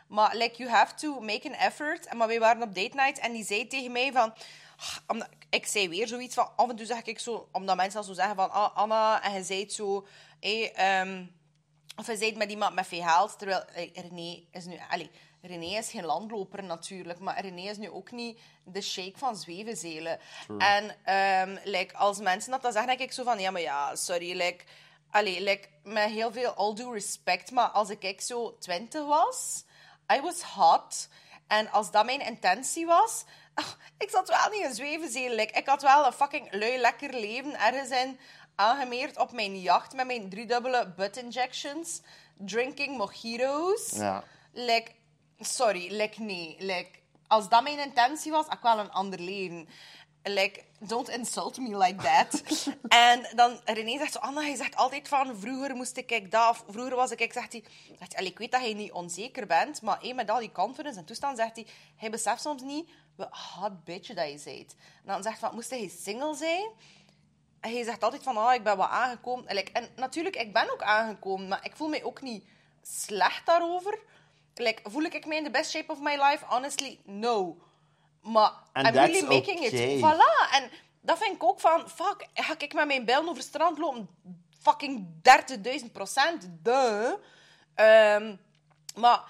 [0.06, 2.06] Maar like, you have to make an effort.
[2.06, 4.34] En maar wij waren op date night en die zei tegen mij van...
[5.06, 6.48] Omdat, ik zei weer zoiets van...
[6.56, 7.48] Af en toe zeg ik zo...
[7.52, 8.50] Omdat mensen dan zo zeggen van...
[8.50, 10.06] Ah, Anna, en je zei zo...
[10.40, 11.24] Hey, ehm,
[11.96, 13.38] of hij zei het met iemand met veel geld.
[13.38, 14.78] Terwijl eh, René is nu...
[14.90, 15.10] Allee,
[15.42, 17.18] René is geen landloper natuurlijk.
[17.18, 20.18] Maar René is nu ook niet de shake van zwevenzelen.
[20.58, 23.40] En ehm, like, als mensen dat dan zeggen, denk ik zo van...
[23.40, 24.36] Ja, maar ja, sorry.
[24.36, 24.64] Like,
[25.10, 27.50] allee, like, met heel veel all due respect.
[27.50, 29.64] Maar als ik, ik zo twintig was...
[30.12, 31.08] I was hot.
[31.46, 33.24] En als dat mijn intentie was...
[33.98, 35.34] ik zat wel niet in zwevenzelen.
[35.34, 38.18] Like, ik had wel een fucking lui lekker leven ergens in
[38.54, 42.00] aangemeerd op mijn jacht met mijn driedubbele butt injections,
[42.36, 43.90] drinking mojitos.
[43.90, 44.24] Ja.
[44.52, 44.92] Like,
[45.38, 46.56] sorry, like, nee.
[46.58, 46.90] Like,
[47.26, 49.68] als dat mijn intentie was, had ik wel een ander leven.
[50.22, 52.42] Like, don't insult me like that.
[52.88, 56.50] en dan René zegt zo, Anna, je zegt altijd van, vroeger moest ik ik dat,
[56.50, 57.64] of vroeger was ik, ik zegt hij,
[57.98, 60.98] zegt, hij, ik weet dat je niet onzeker bent, maar hey, met al die confidence
[60.98, 64.74] en toestand, zegt hij, hij beseft soms niet wat hot bitch dat je bent.
[65.04, 66.68] En dan zegt hij, moest hij single zijn?
[67.60, 69.46] En hij zegt altijd van, oh, ik ben wat aangekomen.
[69.46, 72.44] En, like, en natuurlijk, ik ben ook aangekomen, maar ik voel mij ook niet
[72.82, 73.98] slecht daarover.
[74.54, 76.44] Like, voel ik mij in the best shape of my life?
[76.44, 77.56] Honestly, no.
[78.22, 79.94] Maar And I'm really making okay.
[79.94, 79.98] it.
[80.00, 80.52] Voilà.
[80.52, 83.78] En dat vind ik ook van, fuck, ga ik met mijn bijl over het strand
[83.78, 84.08] lopen?
[84.60, 85.06] Fucking
[85.82, 86.46] 30.000 procent.
[86.62, 87.12] Duh.
[87.74, 88.34] Ehm,
[88.96, 89.20] maar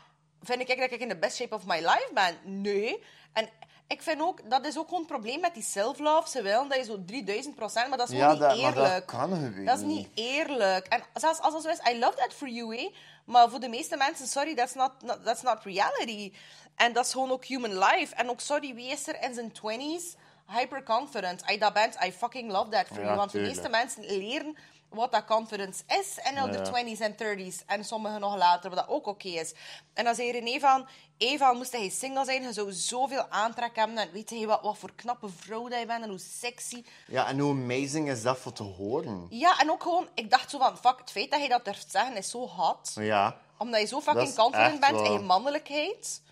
[0.43, 2.61] vind ik dat ik in de best shape of my life ben?
[2.63, 3.03] Nee.
[3.33, 3.49] En
[3.87, 6.29] ik vind ook, dat is ook gewoon het probleem met die self-love.
[6.31, 8.75] Ze willen dat je zo 3000 procent, maar dat is Ja, gewoon dat- niet maar
[8.75, 9.07] dat eerlijk.
[9.07, 9.97] kan gewoon Dat is niet.
[9.97, 10.87] niet eerlijk.
[10.87, 12.95] En zelfs als het zo is, I love that for you, eh.
[13.29, 16.33] Maar voor de meeste mensen, sorry, that's not, not- that's not reality.
[16.77, 18.15] En dat is gewoon ook human life.
[18.15, 21.43] En ook, sorry, wie is er in zijn 20s hyperconfident?
[21.47, 23.17] Je dat bent, I fucking love that for Ja, you.
[23.17, 23.55] Want de tuurlijk.
[23.55, 24.57] meeste mensen leren
[24.89, 26.65] wat dat confidence is in hun Ja.
[26.65, 27.65] 20s en 30s.
[27.67, 29.55] En sommigen nog later, wat dat ook oké is.
[29.95, 33.99] En dan zei René van, Eva, moest hij single zijn, je zou zoveel aantrek hebben.
[33.99, 36.85] En weet je wat, wat voor knappe vrouw dat je bent en hoe sexy.
[37.07, 39.27] Ja, en hoe amazing is dat voor te horen?
[39.31, 41.91] Ja, en ook gewoon, ik dacht zo van, fuck, het feit dat je dat durft
[41.91, 42.93] zeggen is zo hot.
[42.95, 43.37] Ja.
[43.59, 46.23] Omdat je zo fucking confident bent in je mannelijkheid.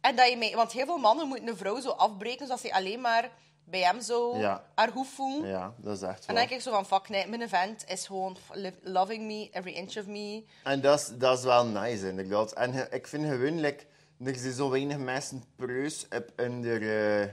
[0.00, 2.74] En dat je mee, want heel veel mannen moeten een vrouw zo afbreken, zodat ze
[2.74, 3.30] alleen maar
[3.64, 4.64] bij hem zo Ja.
[4.74, 5.48] haar hoef voelen.
[5.50, 8.06] Ja, dat is echt En dan denk ik zo van, fuck nee, mijn event is
[8.06, 8.36] gewoon
[8.82, 10.44] loving me, every inch of me.
[10.64, 12.52] En dat is, dat is wel nice, inderdaad.
[12.52, 13.84] En ik vind gewoon, like,
[14.24, 17.28] er zijn zo weinig mensen preus op hun, eh,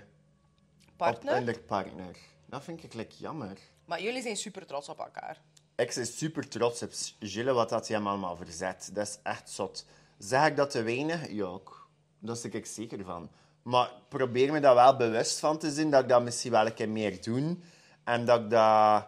[0.96, 1.38] Partner.
[1.40, 2.18] op hun partner.
[2.46, 3.58] Dat vind ik like, jammer.
[3.86, 5.42] Maar jullie zijn super trots op elkaar.
[5.76, 8.90] Ik ben super trots op Gilles, wat dat hij hem allemaal verzet.
[8.94, 9.86] Dat is echt zot.
[10.18, 11.30] Zeg ik dat te weinig?
[11.32, 11.90] Ja, ook.
[12.20, 13.30] Daar ben ik zeker van.
[13.64, 16.74] Maar probeer me daar wel bewust van te zijn, dat ik dat misschien wel een
[16.74, 17.58] keer meer doe.
[18.04, 19.06] En dat ik dat...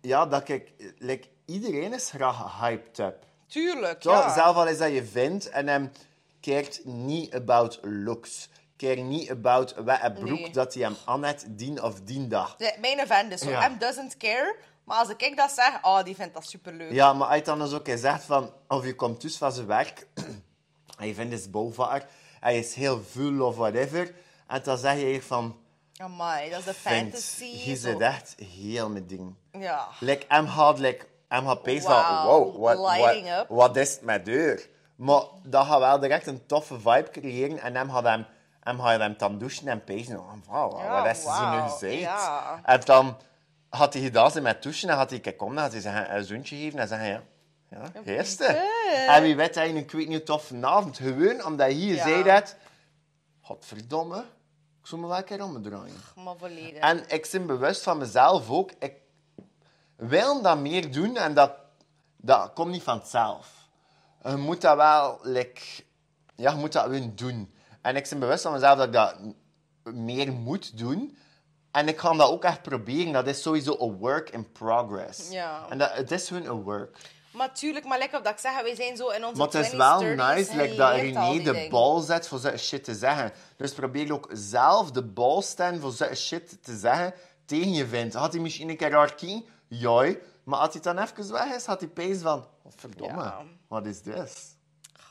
[0.00, 0.72] Ja, dat ik...
[0.98, 3.24] Like, iedereen is graag hyped up.
[3.46, 4.12] Tuurlijk, Toch?
[4.12, 4.34] ja.
[4.34, 5.92] Zelf al is dat je vindt en hem
[6.40, 8.48] kijkt niet about looks.
[8.76, 10.50] Kijkt niet about wat broek Nee.
[10.52, 12.56] dat hij hem aan heeft, dien of dien dag.
[12.80, 13.60] Mijn event is zo, Ja.
[13.60, 14.56] hem doesn't care.
[14.84, 16.92] Maar als ik dat zeg, oh, die vindt dat superleuk.
[16.92, 19.52] Ja, maar als je dan dus ook eens zegt van, of je komt dus van
[19.52, 20.06] zijn werk
[20.98, 22.06] en je vindt het bouwvakker
[22.52, 24.14] je is heel full of whatever,
[24.46, 25.56] en dan zeg je hier van,
[25.96, 27.44] Amai, dat is de fantasy.
[27.44, 27.88] je zo.
[27.90, 29.34] zit echt heel met ding.
[29.52, 29.88] Ja.
[30.00, 31.06] Like, hem had, like,
[31.62, 33.46] pees van, Wow, wow, wat, lighting wat, up.
[33.48, 34.68] wat is het met deur?
[34.96, 38.26] Maar dat gaat wel direct een toffe vibe creëren en hem had hem,
[38.60, 40.18] hem had hem dan douchen en pezen.
[40.18, 42.00] Oh, wow, Ja, wat is ze nu gezegd?
[42.00, 42.60] ja.
[42.64, 43.16] En dan
[43.68, 46.56] had hij gedaan met douchen en had hij kijk, kom, dan had hij een zoentje
[46.56, 47.22] geven en zeggen, ja,
[47.70, 48.56] ja, gisteren.
[49.08, 50.96] En wie weet hij een weet niet toffe avond.
[50.96, 52.02] Gewoon omdat je hier Ja.
[52.02, 52.56] zei dat,
[53.40, 54.18] godverdomme,
[54.80, 55.94] ik zou me wel een keer omdraaien.
[56.14, 56.80] Maar volledig.
[56.80, 58.70] En ik ben bewust van mezelf ook.
[58.78, 58.92] Ik
[59.96, 61.52] wil dat meer doen en dat,
[62.16, 63.68] dat komt niet vanzelf.
[64.22, 65.62] Je moet dat wel, like,
[66.36, 67.54] ja, je moet dat gewoon doen.
[67.82, 69.16] En ik ben bewust van mezelf dat ik dat
[69.94, 71.18] meer moet doen.
[71.70, 73.12] En ik ga dat ook echt proberen.
[73.12, 75.30] Dat is sowieso een work in progress.
[75.30, 75.66] Ja.
[75.68, 76.96] En dat, het is gewoon een work.
[77.36, 79.72] Maar tuurlijk, maar lekker dat ik zeg, wij zijn zo in onze Maar het is
[79.72, 81.70] 20s, wel 30s, nice like, dat René de dingen.
[81.70, 83.32] bal zet voor zo'n shit te zeggen.
[83.56, 87.14] Dus probeer ook zelf de bal staan voor zo'n shit te zeggen
[87.46, 88.14] tegen je vindt.
[88.14, 89.48] Had hij misschien een keer haar king?
[89.68, 90.14] Ja.
[90.44, 92.38] Maar als hij dan even weg is, had hij pees van...
[92.62, 93.42] Oh, verdomme, Ja.
[93.68, 94.56] wat is dit?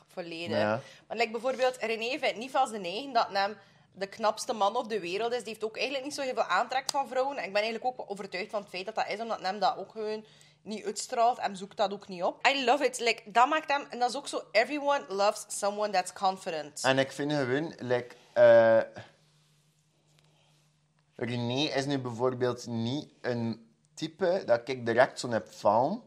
[0.06, 0.58] Volledig.
[0.58, 0.80] Ja.
[1.06, 3.56] Want like, bijvoorbeeld, René vindt niet van zijn eigen dat hem
[3.92, 5.38] de knapste man op de wereld is.
[5.38, 7.36] Die heeft ook eigenlijk niet zo heel veel aantrek van vrouwen.
[7.36, 9.76] En ik ben eigenlijk ook overtuigd van het feit dat dat is, omdat hem dat
[9.76, 10.24] ook gewoon
[10.66, 11.38] niet uitstraalt.
[11.38, 12.46] En zoekt dat ook niet op.
[12.46, 13.00] I love it.
[13.00, 13.86] Like, dat maakt hem...
[13.90, 14.42] En dat is ook zo...
[14.52, 16.82] Everyone loves someone that's confident.
[16.82, 18.80] En ik vind gewoon, like, eh
[21.16, 26.04] René is nu bijvoorbeeld niet een type dat ik direct zo heb van,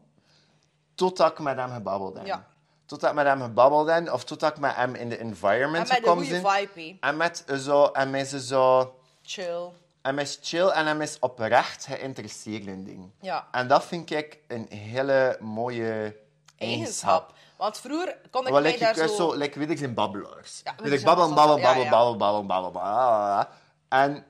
[0.94, 2.26] totdat ik met hem gebabbeld heb.
[2.26, 2.46] Ja.
[2.86, 5.90] Totdat ik met hem gebabbeld of totdat ik met hem in de environment En met
[5.90, 9.70] een gekomen goede vibe, En met zo, en met ze zo, Chill.
[10.02, 13.12] En is chill en hij is oprecht geïnteresseerd in dingen.
[13.20, 13.48] Ja.
[13.50, 16.16] En dat vind ik een hele mooie
[16.58, 17.32] eigenschap.
[17.56, 19.14] Want vroeger kon ik mij like, daar ik, zo...
[19.14, 20.60] zo, like, weet ik, zijn babbelaars.
[20.64, 22.10] Ja, weet ik, babbel, babbel- babbel, babbel,
[22.40, 22.46] ja.
[22.46, 23.46] babbel, babbel.
[23.88, 24.24] En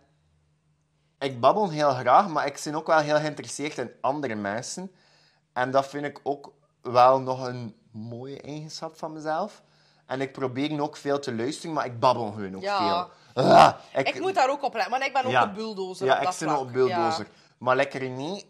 [1.19, 4.93] ik babbel heel graag, maar ik ben ook wel heel geïnteresseerd in andere mensen.
[5.53, 6.53] En dat vind ik ook
[6.83, 9.63] wel nog een mooie eigenschap van mezelf.
[10.07, 12.79] En ik probeer ook veel te luisteren, maar ik babbel gewoon ook Ja.
[12.79, 13.11] veel.
[13.35, 15.43] Ah, Ik moet daar ook op letten, maar ik ben ook ja.
[15.43, 17.27] een bulldozer Ja, op ik ben ook een bulldozer.
[17.59, 18.47] Maar lekker niet.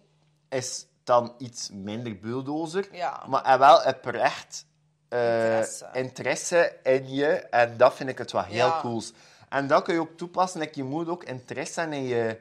[0.49, 2.89] is dan iets minder bulldozer.
[2.93, 3.23] Ja.
[3.29, 4.67] Maar hij wel oprecht
[5.09, 5.89] eh Interesse.
[5.93, 7.27] interesse in je.
[7.35, 8.81] En dat vind ik het wel heel Ja.
[8.81, 9.13] cools.
[9.49, 10.61] En dat kun je ook toepassen.
[10.61, 12.41] Like, je moet ook interesse hebben in je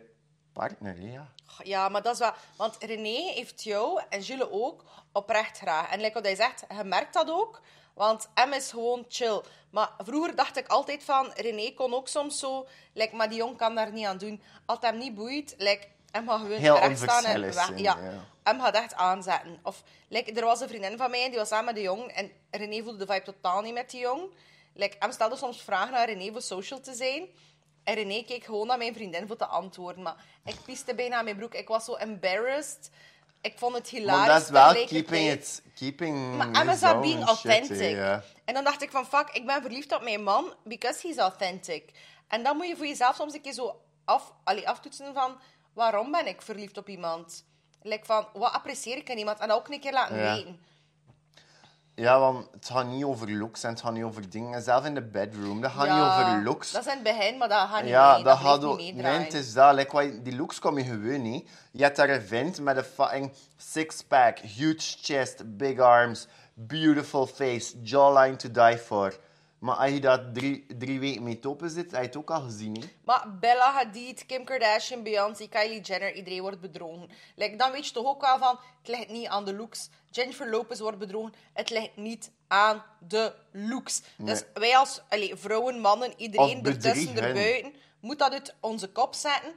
[0.53, 1.01] partner.
[1.01, 1.27] Ja.
[1.63, 2.31] Ja, maar dat is wel...
[2.55, 5.89] Want René heeft jou en Jules ook oprecht graag.
[5.91, 7.61] En like wat hij zegt, je merkt dat ook.
[7.99, 9.41] Want M is gewoon chill.
[9.69, 11.31] Maar vroeger dacht ik altijd van...
[11.35, 12.67] René kon ook soms zo...
[12.93, 14.41] Like, maar die jong kan daar niet aan doen.
[14.65, 17.69] Als hem niet boeit, like, hem gaat gewoon Heel recht staan en weg.
[17.69, 18.25] Ja, ja.
[18.43, 19.59] hem gaat echt aanzetten.
[19.63, 22.11] Of, like, er was een vriendin van mij, die was samen met de jong.
[22.11, 24.33] En René voelde de vibe totaal niet met die jong.
[24.73, 27.27] Like, hem stelde soms vragen naar René voor social te zijn.
[27.83, 30.03] En René keek gewoon naar mijn vriendin voor te antwoorden.
[30.03, 31.53] Maar ik pieste bijna aan mijn broek.
[31.53, 32.89] Ik was zo embarrassed.
[33.41, 34.17] Ik vond het hilarisch.
[34.17, 35.61] Maar dat is wel keeping it...
[35.75, 38.21] Keeping Maar Emma being authentic.
[38.45, 41.91] En dan dacht ik van, fuck, ik ben verliefd op mijn man because he's authentic.
[42.27, 45.39] En dan moet je voor jezelf soms een keer zo af, allee, aftoetsen van,
[45.73, 47.45] waarom ben ik verliefd op iemand?
[47.81, 49.39] Like van, wat apprecieer ik in iemand?
[49.39, 50.59] En dat ook een keer laten weten.
[51.99, 54.61] Ja, want het gaat niet over looks en het gaat niet over dingen.
[54.61, 56.71] Zelf in de bedroom, dat gaat Ja, niet over looks.
[56.71, 58.23] Dat het begin, maar dat gaat niet Ja, mee.
[58.23, 58.95] dat blijft gaat niet.
[58.95, 59.73] Nee, het is dat.
[59.75, 61.49] Like, die looks kom je gewoon niet.
[61.71, 67.81] Je hebt daar een vent met een fucking six-pack, huge chest, big arms, beautiful face,
[67.81, 69.17] jawline to die for.
[69.59, 72.41] Maar als je dat drie, drie weken mee toppen zit, heb je het ook al
[72.41, 72.87] gezien, hè?
[73.03, 77.09] Maar Bella Hadid, Kim Kardashian, Beyoncé, Kylie Jenner, iedereen wordt bedrogen.
[77.35, 79.89] Like, dan weet je toch ook wel van, het ligt niet aan de looks.
[80.11, 84.01] Jennifer Lopez wordt bedrogen, het ligt niet aan de looks.
[84.17, 89.53] Dus wij als allee, vrouwen, mannen, iedereen ertussen, erbuiten, moet dat uit onze kop zetten,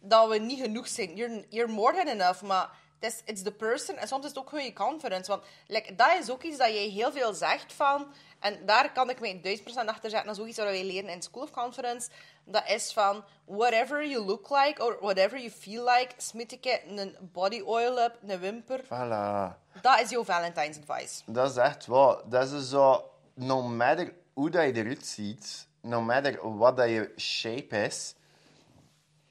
[0.00, 1.16] dat we niet genoeg zijn.
[1.16, 3.96] You're, you're more than enough, maar het is it's the person.
[3.96, 5.30] En soms is het ook je confidence.
[5.30, 8.06] Want like, dat is ook iets dat jij heel veel zegt van...
[8.40, 10.28] En daar kan ik mij duizend procent achter zetten.
[10.28, 12.08] Dat is ook iets wat wij leren in School of Confidence.
[12.44, 17.16] Dat is van, whatever you look like, or whatever you feel like, smit ik een
[17.20, 18.84] body oil up, een wimper.
[18.84, 19.80] Voilà.
[19.80, 21.22] Dat is jouw Valentine's advice.
[21.26, 22.30] Dat is echt wat.
[22.30, 23.10] Dat is zo...
[23.34, 28.14] No matter hoe dat je eruit ziet, no matter wat dat je shape is,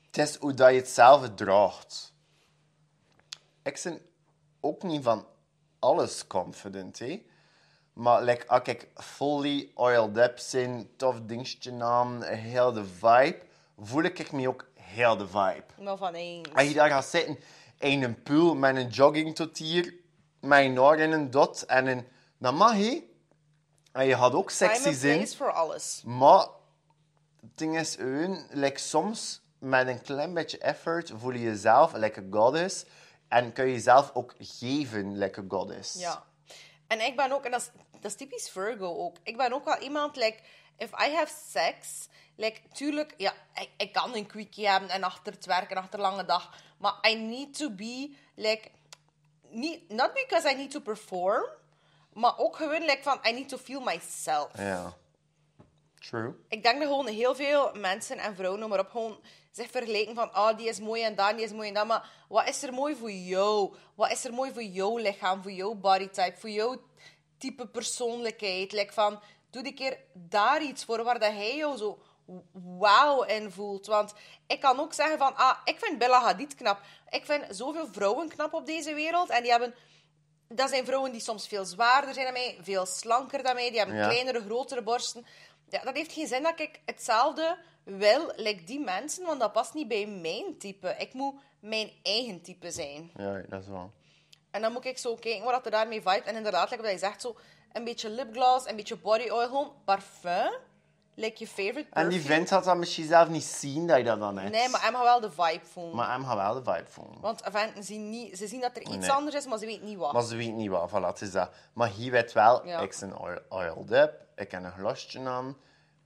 [0.06, 2.14] het is hoe dat je het zelf draagt.
[3.66, 4.02] Ik ben
[4.60, 5.28] ook niet van
[5.80, 7.26] alles confident, hè.
[7.94, 13.40] Maar like, als ik fully oiled up ben, tof dingetje aan, heel de vibe,
[13.78, 15.64] voel ik me ook heel de vibe.
[15.82, 16.50] Maar van eens.
[16.54, 17.40] Als je daar gaat zitten
[17.80, 19.94] in een pool met een jogging tot hier,
[20.40, 22.08] met een in een dot en een...
[22.38, 23.04] Dat mag, hè.
[23.92, 25.18] En je gaat ook sexy zijn.
[25.18, 26.02] place voor alles.
[26.06, 26.48] Maar
[27.42, 32.20] het ding is, gewoon, like, soms met een klein beetje effort voel je jezelf like
[32.20, 32.86] a goddess.
[33.28, 35.94] En kun je jezelf ook geven like a goddess.
[35.94, 36.24] Ja.
[36.88, 39.18] En ik ben ook, en dat is, dat is typisch Virgo ook.
[39.24, 40.40] Ik ben ook wel iemand, like,
[40.78, 45.34] if I have sex, like, tuurlijk, ja, ik, ik kan een quickie hebben en achter
[45.34, 46.54] het werk en achter een lange dag.
[46.78, 48.70] Maar I need to be, like,
[49.50, 51.46] niet, not because I need to perform,
[52.14, 54.58] maar ook gewoon, like, van, I need to feel myself.
[54.58, 54.94] Ja.
[56.00, 56.36] True.
[56.48, 59.20] Ik denk dat gewoon heel veel mensen en vrouwen, noem maar op, gewoon
[59.56, 61.88] zich vergelijken van, ah, die is mooi en dat, die is mooi en dat.
[61.88, 63.74] Maar wat is er mooi voor jou?
[63.96, 66.82] Wat is er mooi voor jouw lichaam, voor jouw bodytype, voor jouw
[67.38, 68.72] type persoonlijkheid?
[68.72, 72.00] Like van, doe een keer daar iets voor waar dat hij jou zo
[72.80, 73.86] wauw in voelt.
[73.86, 74.14] Want
[74.48, 76.82] ik kan ook zeggen van, ah, ik vind Bella Hadid knap.
[77.10, 79.76] Ik vind zoveel vrouwen knap op deze wereld en die hebben
[80.48, 83.78] dat zijn vrouwen die soms veel zwaarder zijn dan mij, veel slanker dan mij, die
[83.78, 84.08] hebben Ja.
[84.08, 85.26] kleinere, grotere borsten.
[85.70, 89.74] Ja, dat heeft geen zin dat ik hetzelfde wil, like die mensen, want dat past
[89.74, 90.96] niet bij mijn type.
[90.98, 93.12] Ik moet mijn eigen type zijn.
[93.16, 93.92] Ja, dat is wel.
[94.52, 96.24] En dan moet ik zo kijken wat er daarmee vibe.
[96.24, 97.36] En inderdaad, like wat je zegt, zo
[97.72, 100.52] een beetje lipgloss, een beetje body oil, gewoon parfum.
[101.18, 104.20] Like je favorite En die vent had dat misschien zelf niet zien dat je dat
[104.20, 104.52] dan hebt.
[104.52, 105.96] Nee, maar hij mag wel de vibe voelen.
[105.96, 107.22] Maar hem gaat wel de vibe voelen.
[107.22, 109.12] Want venten zien niet, ze zien dat er iets Nee.
[109.12, 110.14] anders is, maar ze weten niet wat.
[110.14, 111.52] Maar ze weet niet wat, voilà, het is dat.
[111.74, 112.80] Maar hier weet wel, Ja.
[112.80, 115.58] ik ben oil- oiled up, ik heb een glasje aan,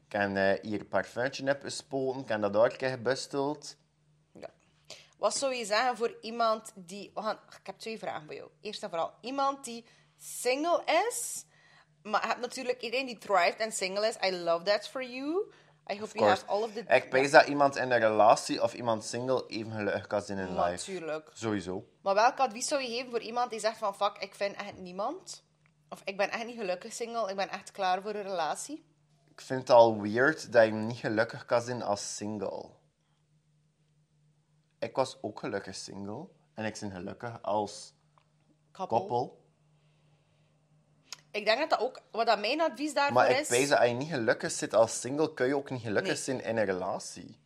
[0.05, 3.75] ik heb eh, hier een parfumtje heb gespoten, ik heb dat daar gebusteld.
[4.33, 4.49] Ja.
[5.17, 7.11] Wat zou je zeggen voor iemand die...
[7.13, 7.39] We gaan...
[7.59, 8.49] Ik heb twee vragen voor jou.
[8.61, 9.85] Eerst en vooral, iemand die
[10.17, 11.45] single is,
[12.03, 14.15] maar je hebt natuurlijk iedereen die thrived en single is.
[14.29, 15.51] I love that for you.
[15.91, 16.83] I hope you have all of the...
[16.87, 20.55] Ik weet dat iemand in een relatie of iemand single even gelukkig kan zijn in
[20.55, 20.91] life.
[20.91, 21.29] Natuurlijk.
[21.33, 21.85] Sowieso.
[22.01, 23.95] Maar welk advies zou je geven voor iemand die zegt van...
[23.95, 25.43] Fuck, ik vind echt niemand.
[25.89, 27.29] Of ik ben echt niet gelukkig single.
[27.29, 28.85] Ik ben echt klaar voor een relatie.
[29.31, 32.69] Ik vind het al weird dat je niet gelukkig kan zijn als single.
[34.79, 36.27] Ik was ook gelukkig single.
[36.53, 37.93] En ik ben gelukkig als
[38.71, 38.99] Koppel.
[38.99, 39.39] koppel.
[41.31, 41.99] Ik denk dat dat ook...
[42.11, 43.49] Wat dat mijn advies daarvoor Maar ik is...
[43.49, 46.21] weet dat als je niet gelukkig zit als single, kun je ook niet gelukkig Nee.
[46.21, 47.37] zijn in een relatie.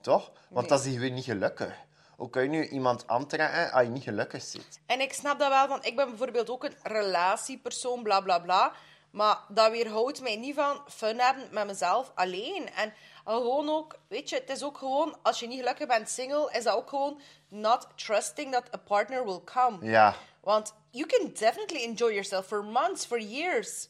[0.00, 0.30] Toch?
[0.48, 0.68] Want Nee.
[0.68, 1.74] dan zie je weer niet gelukkig.
[2.16, 4.80] Hoe kun je nu iemand aantrekken als je niet gelukkig zit?
[4.86, 8.72] En ik snap dat wel, want ik ben bijvoorbeeld ook een relatiepersoon, bla bla bla.
[9.10, 12.70] Maar dat weerhoudt mij niet van fun hebben met mezelf alleen.
[12.74, 12.92] En
[13.24, 16.64] gewoon ook, weet je, het is ook gewoon, als je niet gelukkig bent single, is
[16.64, 19.76] dat ook gewoon not trusting that a partner will come.
[19.86, 20.14] Ja.
[20.46, 23.88] Want you can definitely enjoy yourself for months, for years.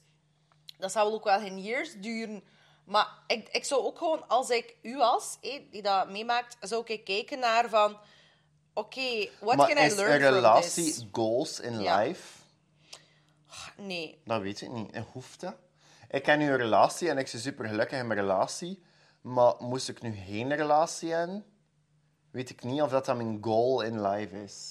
[0.78, 2.42] Dat zou ook wel geen years duren.
[2.84, 6.82] Maar ik, ik zou ook gewoon, als ik u was, hé, die dat meemaakt, zou
[6.86, 7.98] ik kijken naar van...
[8.74, 11.06] Oké, what Maar can I is learn een from relatie this?
[11.12, 11.98] goals in Ja.
[12.02, 12.38] life?
[13.76, 14.20] Nee.
[14.24, 14.92] Dat weet ik niet.
[14.92, 15.54] En hoeft dat?
[16.10, 18.82] Ik ken nu een relatie en ik ben super gelukkig in mijn relatie.
[19.20, 21.44] Maar moest ik nu geen relatie hebben,
[22.30, 24.68] weet ik niet of dat, dat mijn goal in life is.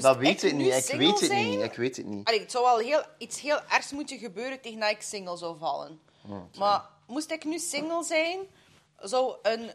[0.00, 0.88] Dat weet ik niet.
[0.88, 1.50] Ik weet het zijn?
[1.50, 1.60] niet.
[1.60, 2.26] Ik weet het niet.
[2.26, 5.58] Allee, het zou wel heel, iets heel ergs moeten gebeuren tegen dat ik single zou
[5.58, 6.00] vallen.
[6.58, 8.40] maar moest ik nu single zijn,
[8.98, 9.70] zou een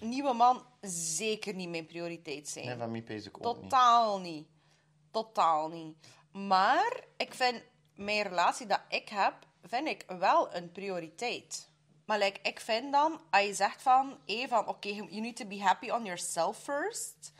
[0.00, 2.66] nieuwe man zeker niet mijn prioriteit zijn.
[2.66, 3.70] Nee, van mij pees ik ook niet.
[3.70, 4.46] Totaal niet.
[5.10, 5.96] Totaal niet.
[6.32, 7.62] Maar ik vind
[7.94, 11.68] mijn relatie dat ik heb, vind ik wel een prioriteit.
[12.04, 15.46] Maar like, ik vind dan, als je zegt van, hey, van oké, you need to
[15.46, 17.32] be happy on yourself first.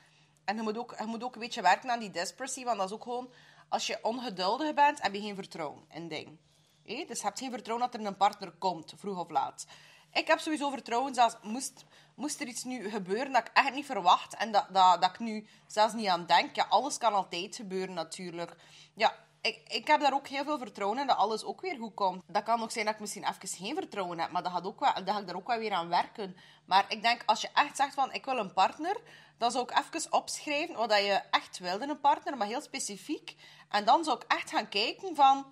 [0.49, 2.89] En je moet, ook, je moet ook een beetje werken aan die desperation, want dat
[2.89, 3.31] is ook gewoon,
[3.69, 6.39] als je ongeduldig bent, heb je geen vertrouwen in ding.
[6.85, 7.05] Hé?
[7.05, 9.67] Dus je hebt geen vertrouwen dat er een partner komt, vroeg of laat.
[10.13, 11.85] Ik heb sowieso vertrouwen, zelfs moest,
[12.15, 15.19] moest er iets nu gebeuren dat ik echt niet verwacht en dat, dat, dat ik
[15.19, 16.57] nu zelfs niet aan denk.
[16.57, 18.57] Ja, alles kan altijd gebeuren natuurlijk.
[18.95, 21.95] Ja, ik, ik heb daar ook heel veel vertrouwen in dat alles ook weer goed
[21.95, 22.23] komt.
[22.27, 24.81] Dat kan ook zijn dat ik misschien even geen vertrouwen heb, maar dat, gaat ook
[24.81, 26.37] wel, dat ga ik daar ook wel weer aan werken.
[26.65, 28.97] Maar ik denk, als je echt zegt van, ik wil een partner,
[29.39, 32.61] dan zou ik even opschrijven wat dat je echt wilde in een partner, maar heel
[32.61, 33.37] specifiek.
[33.69, 35.47] En dan zou ik echt gaan kijken van,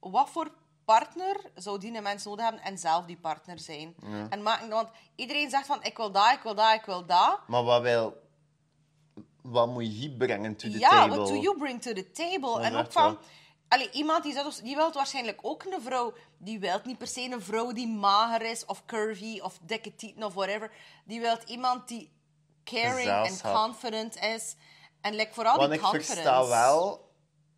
[0.00, 0.50] wat voor
[0.84, 3.94] partner zou die mens nodig hebben en zelf die partner zijn.
[4.30, 7.38] En maken, want iedereen zegt van, ik wil dat, ik wil dat, ik wil dat.
[7.46, 8.28] Maar wat wil...
[9.42, 11.16] Wat moet je hier brengen to the ja, table?
[11.16, 12.40] what do you bring to the table?
[12.40, 13.18] Dat en ook van...
[13.68, 16.12] Allee, iemand die, zegt, die wil waarschijnlijk ook een vrouw...
[16.38, 20.22] Die wil niet per se een vrouw die mager is, of curvy, of dikke tieten,
[20.22, 20.70] of whatever.
[21.04, 22.10] Die wil iemand die
[22.64, 24.56] caring en confident is.
[25.00, 26.12] En like, vooral Want die ik confidence.
[26.12, 27.10] versta wel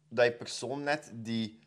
[0.09, 1.59] dat je persoon net die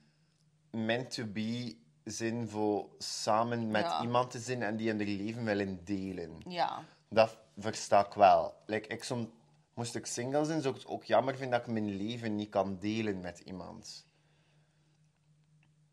[0.71, 4.01] meant to be zijn voor samen met Ja.
[4.01, 6.37] iemand te zijn en die in hun leven willen delen.
[6.47, 6.83] Ja.
[7.09, 8.53] Dat versta ik wel.
[8.65, 9.31] Like, ik som,
[9.73, 12.49] moest ik single zijn, zou ik het ook jammer vinden dat ik mijn leven niet
[12.49, 14.05] kan delen met iemand.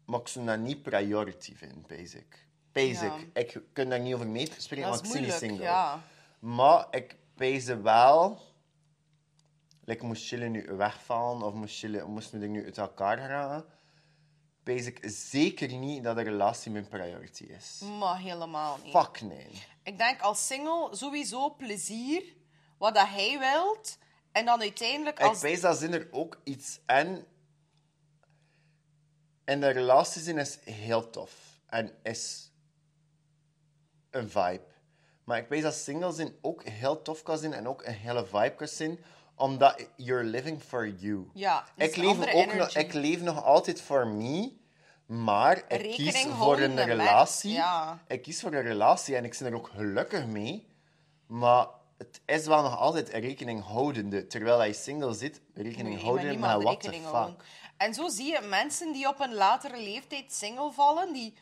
[0.06, 2.46] Maar ik zou dat niet priority vinden, basic.
[2.72, 3.02] Basic.
[3.02, 3.40] Ja.
[3.40, 5.62] Ik kan daar niet over meespreken, Dat want ik ben niet moeilijk, single.
[5.64, 6.02] ja.
[6.38, 8.40] Maar ik pees wel...
[9.84, 13.64] Like, moest chillen nu wegvallen of moest chillen, moesten er nu uit elkaar gaan,
[14.62, 17.80] pees ik zeker niet dat een relatie mijn priority is.
[17.98, 18.92] Maar helemaal niet.
[18.92, 19.66] Fuck nee.
[19.82, 22.36] Ik denk als single sowieso plezier,
[22.78, 23.98] wat dat hij wilt.
[24.32, 25.40] En dan uiteindelijk Ik als...
[25.40, 27.26] pees dat zin er ook iets en
[29.44, 32.52] in de relatie zijn is heel tof en is
[34.10, 34.71] een vibe.
[35.24, 38.26] Maar ik weet dat single zijn ook heel tof kan zijn en ook een hele
[38.26, 38.98] vibe kan zijn,
[39.34, 41.28] omdat you're living for you.
[41.34, 44.52] Ja, dus ik, leef ook nog, ik leef nog altijd voor me,
[45.06, 47.52] maar ik Rekening kies voor een relatie.
[47.52, 47.98] ja.
[48.06, 50.66] Ik kies voor een relatie en ik ben er ook gelukkig mee.
[51.26, 51.66] Maar
[51.98, 54.26] het is wel nog altijd rekening houdende.
[54.26, 57.12] Terwijl je single zit, rekening Nee, met houden the rekening fuck.
[57.12, 57.36] houden.
[57.76, 61.34] En zo zie je mensen die op een latere leeftijd single vallen, die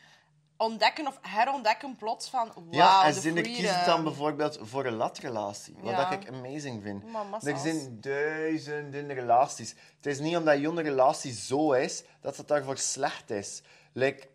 [0.61, 5.75] ontdekken of herontdekken plots van wow, Ja, en zinnen kiezen dan bijvoorbeeld voor een latrelatie.
[5.79, 6.09] Wat Ja.
[6.09, 7.03] dat ik amazing vind.
[7.43, 9.75] Er zijn duizenden relaties.
[9.95, 13.61] Het is niet omdat je relatie zo is, dat het daarvoor slecht is.
[13.93, 14.27] Like,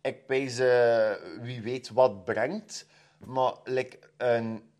[0.00, 0.56] ik weet
[1.40, 2.86] wie weet wat brengt,
[3.18, 4.70] maar like, een,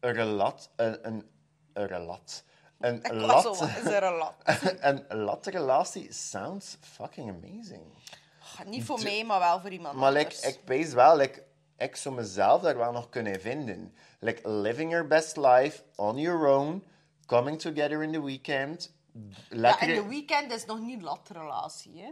[0.00, 0.70] een relat...
[0.76, 1.30] Een, een,
[1.72, 2.44] een relat...
[2.78, 3.60] Een Ik lat...
[3.60, 4.34] is er een lat?
[4.80, 7.82] een latrelatie sounds fucking amazing.
[8.66, 10.54] Niet voor mij, maar wel voor iemand Maar like, anders.
[10.54, 11.44] ik weet wel, like,
[11.76, 13.94] ik zou mezelf daar wel nog kunnen vinden.
[14.18, 16.84] Like, living your best life on your own,
[17.26, 18.92] coming together in the weekend.
[19.50, 22.10] Ja, en de weekend is nog niet latrelatie, hè?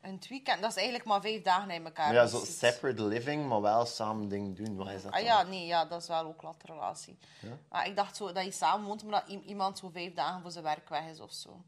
[0.00, 2.12] En het weekend, dat is eigenlijk maar vijf dagen in elkaar.
[2.12, 4.76] ja, zo separate living, maar wel samen dingen doen.
[4.76, 5.26] Wat is dat Ah dan?
[5.26, 7.18] ja, nee, ja, dat is wel ook latrelatie.
[7.68, 10.50] Maar ik dacht zo dat je samen woont, maar dat iemand zo vijf dagen voor
[10.50, 11.62] zijn werk weg is of zo.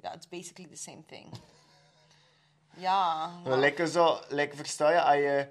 [0.00, 1.32] Ja, it's basically the same thing.
[2.78, 5.48] Ja, Maar Lekker zo, like, versta je, als je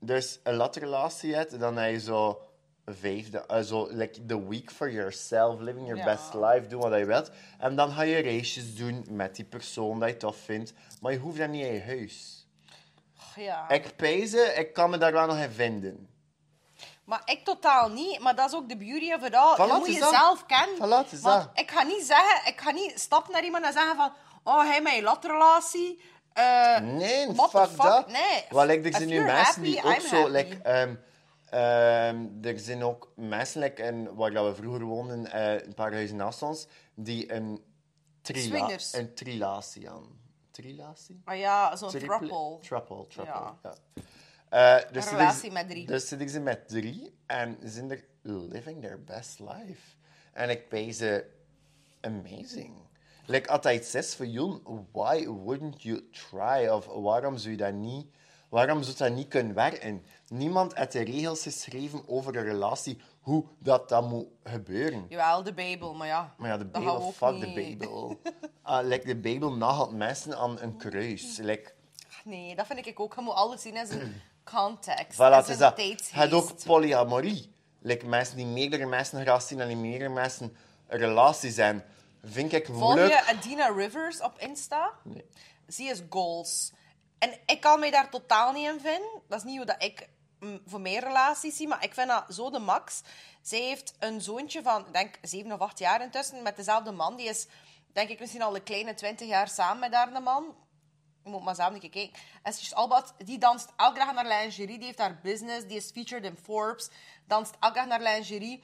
[0.00, 2.40] dus een latrelatie hebt, dan heb je zo
[2.86, 6.04] vijf, da- eh, zo, like, the week for yourself, living your Ja.
[6.14, 7.30] best life, doen wat je wilt.
[7.58, 11.18] En dan ga je reisjes doen met die persoon dat je tof vindt, maar je
[11.18, 12.46] hoeft dat niet in je huis.
[13.36, 13.68] ja.
[13.68, 16.06] Ik pijze, ik kan me daar wel nog in vinden.
[17.04, 18.18] Maar ik totaal niet.
[18.20, 19.54] Maar dat is ook de beauty of it all.
[19.56, 20.76] Voilà, je moet jezelf kennen.
[20.76, 22.46] Voilà, Want ik ga niet zeggen...
[22.52, 24.12] Ik ga niet stappen naar iemand en zeggen van...
[24.44, 26.02] Oh, hij met je latrelatie.
[26.32, 27.76] Eh Nee, fuck, fuck?
[27.76, 28.06] dat.
[28.06, 28.44] Nee.
[28.48, 30.28] Wel, like, er zijn nu mensen die ook I'm zo...
[30.28, 30.94] Like, ehm,
[31.50, 35.92] ehm, er zijn ook mensen, like, in, waar dat we vroeger woonden, eh, een paar
[35.92, 37.62] huizen naast ons, die een,
[38.20, 40.20] trila een trilatie aan.
[40.50, 41.20] Trilatie?
[41.24, 42.58] Ah ja, zo'n throuple.
[42.60, 43.58] Triple, triple, Ja.
[43.62, 43.74] ja.
[44.48, 45.86] Eh, dus Een relatie met drie.
[45.86, 49.96] Dus zitten ze met drie en zijn er living their best life.
[50.32, 51.26] En ik ben ze
[52.00, 52.74] amazing.
[53.26, 54.60] Like, iets is voor jou,
[54.92, 56.68] why wouldn't you try?
[56.68, 58.06] Of waarom zou je dat niet,
[58.48, 60.04] waarom zou dat niet kunnen werken?
[60.28, 65.06] Niemand heeft de regels geschreven over een relatie, hoe dat, dat moet gebeuren.
[65.08, 66.34] Jawel, de Bijbel, maar ja.
[66.38, 68.20] Maar ja, de Bijbel, fuck de Bijbel.
[68.90, 71.36] Like, de Bijbel nagelt mensen aan een kruis.
[71.36, 71.72] Like,
[72.24, 73.14] Nee, dat vind ik ook.
[73.14, 74.22] Je moet alles zien in zijn
[74.54, 75.14] context.
[75.14, 75.80] Voilà, het is dat.
[76.10, 77.52] hebt ook polyamorie.
[77.80, 80.56] Like mensen die meerdere mensen graag zien en die meerdere mensen
[80.86, 81.84] een relatie zijn.
[82.22, 83.12] Vind ik Volg moeilijk.
[83.12, 84.92] je Adina Rivers op Insta?
[85.04, 85.24] Nee.
[85.66, 86.72] Zie is goals.
[87.18, 89.22] En ik kan mij daar totaal niet in vinden.
[89.28, 90.08] Dat is niet hoe dat ik
[90.40, 93.02] mm, voor mijn relaties zie, maar ik vind dat zo de max.
[93.42, 97.16] Zij heeft een zoontje van, ik denk, zeven of acht jaar intussen, met dezelfde man.
[97.16, 97.46] Die is,
[97.92, 100.54] denk ik, misschien al een kleine twintig jaar samen met haar man.
[101.24, 102.10] Je moet maar samen kijken.
[102.42, 104.78] En Albat, die danst elke dag naar lingerie.
[104.78, 105.66] Die heeft haar business.
[105.66, 106.88] Die is featured in Forbes.
[107.26, 108.62] Danst elke dag naar lingerie.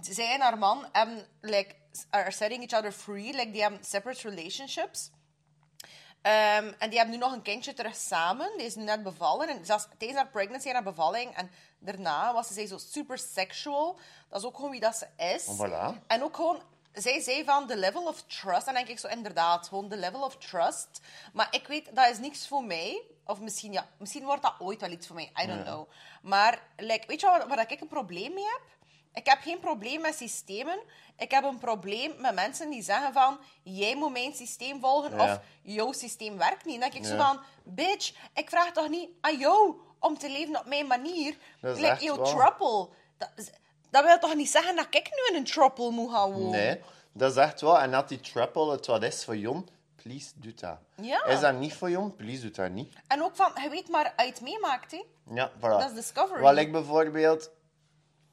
[0.00, 1.74] Zij en haar man hebben, like,
[2.10, 3.32] are setting each other free.
[3.32, 5.10] Like, die hebben separate relationships.
[6.22, 8.50] Ehm, en die hebben nu nog een kindje terug samen.
[8.56, 9.48] Die is nu net bevallen.
[9.48, 13.98] En zelfs tijdens haar pregnancy en haar bevalling en daarna was ze zo super sexual.
[14.28, 15.44] Dat is ook gewoon wie dat ze is.
[15.44, 16.06] Voilà.
[16.06, 18.66] En ook gewoon, zij zei van de level of trust.
[18.66, 21.00] En denk ik zo, inderdaad, gewoon de level of trust.
[21.32, 23.02] Maar ik weet, dat is niks voor mij.
[23.24, 25.32] Of misschien, ja, misschien wordt dat ooit wel iets voor mij.
[25.42, 25.88] I don't know.
[26.22, 28.60] Maar, like, weet je waar, waar ik een probleem mee heb?
[29.14, 30.78] Ik heb geen probleem met systemen.
[31.16, 33.38] Ik heb een probleem met mensen die zeggen van...
[33.62, 35.24] Jij moet mijn systeem volgen Ja.
[35.32, 36.80] of jouw systeem werkt niet.
[36.80, 37.26] Dan denk ik zo Ja.
[37.26, 37.40] van...
[37.62, 41.36] Bitch, ik vraag toch niet aan jou om te leven op mijn manier.
[41.60, 42.88] Dat is like jouw trouble.
[43.90, 46.50] Dat, wil toch niet zeggen dat ik nu in een trouble moet gaan wonen?
[46.50, 46.80] Nee,
[47.12, 47.78] dat is echt wel.
[47.80, 49.68] En dat die triple het wat is voor Jon,
[50.02, 50.78] please doe dat.
[50.94, 51.24] Ja.
[51.24, 52.94] Is dat niet voor Jon, please doe dat niet.
[53.06, 55.04] En ook van, je weet maar het meemaakt, hè.
[55.34, 55.60] Ja, voilà.
[55.60, 56.40] Dat is discovery.
[56.40, 57.50] Wat ik bijvoorbeeld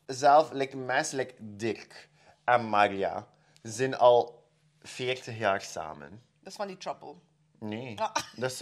[0.05, 2.09] zelf, like mensen like Dirk
[2.43, 3.27] en Maria
[3.61, 4.43] zijn al
[4.81, 6.09] 40 jaar samen.
[6.39, 7.13] Dat is van die trouble.
[7.59, 8.15] Nee, Ah.
[8.35, 8.57] dat is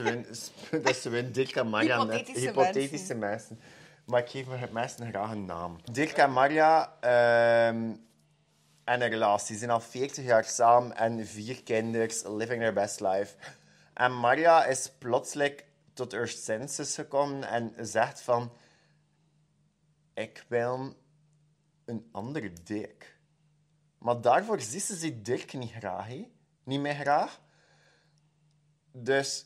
[1.02, 2.04] gewoon Dirk en Maria.
[2.04, 3.60] net- Hypothetische hypothetische mensen.
[4.06, 5.78] Maar ik geef me mensen graag een naam.
[5.92, 7.96] Dirk en Maria ehm
[8.84, 9.54] en een relatie.
[9.54, 13.36] Ze zijn al 40 jaar samen en vier kinderen, living their best life.
[13.94, 15.62] En Maria is plotseling
[15.94, 18.52] tot haar senses gekomen en zegt van...
[20.14, 20.96] Ik wil
[21.86, 23.18] een andere Dirk.
[23.98, 26.32] Maar daarvoor ziet ze die Dirk niet graag, hè?
[26.64, 27.42] Niet meer graag.
[28.92, 29.46] Dus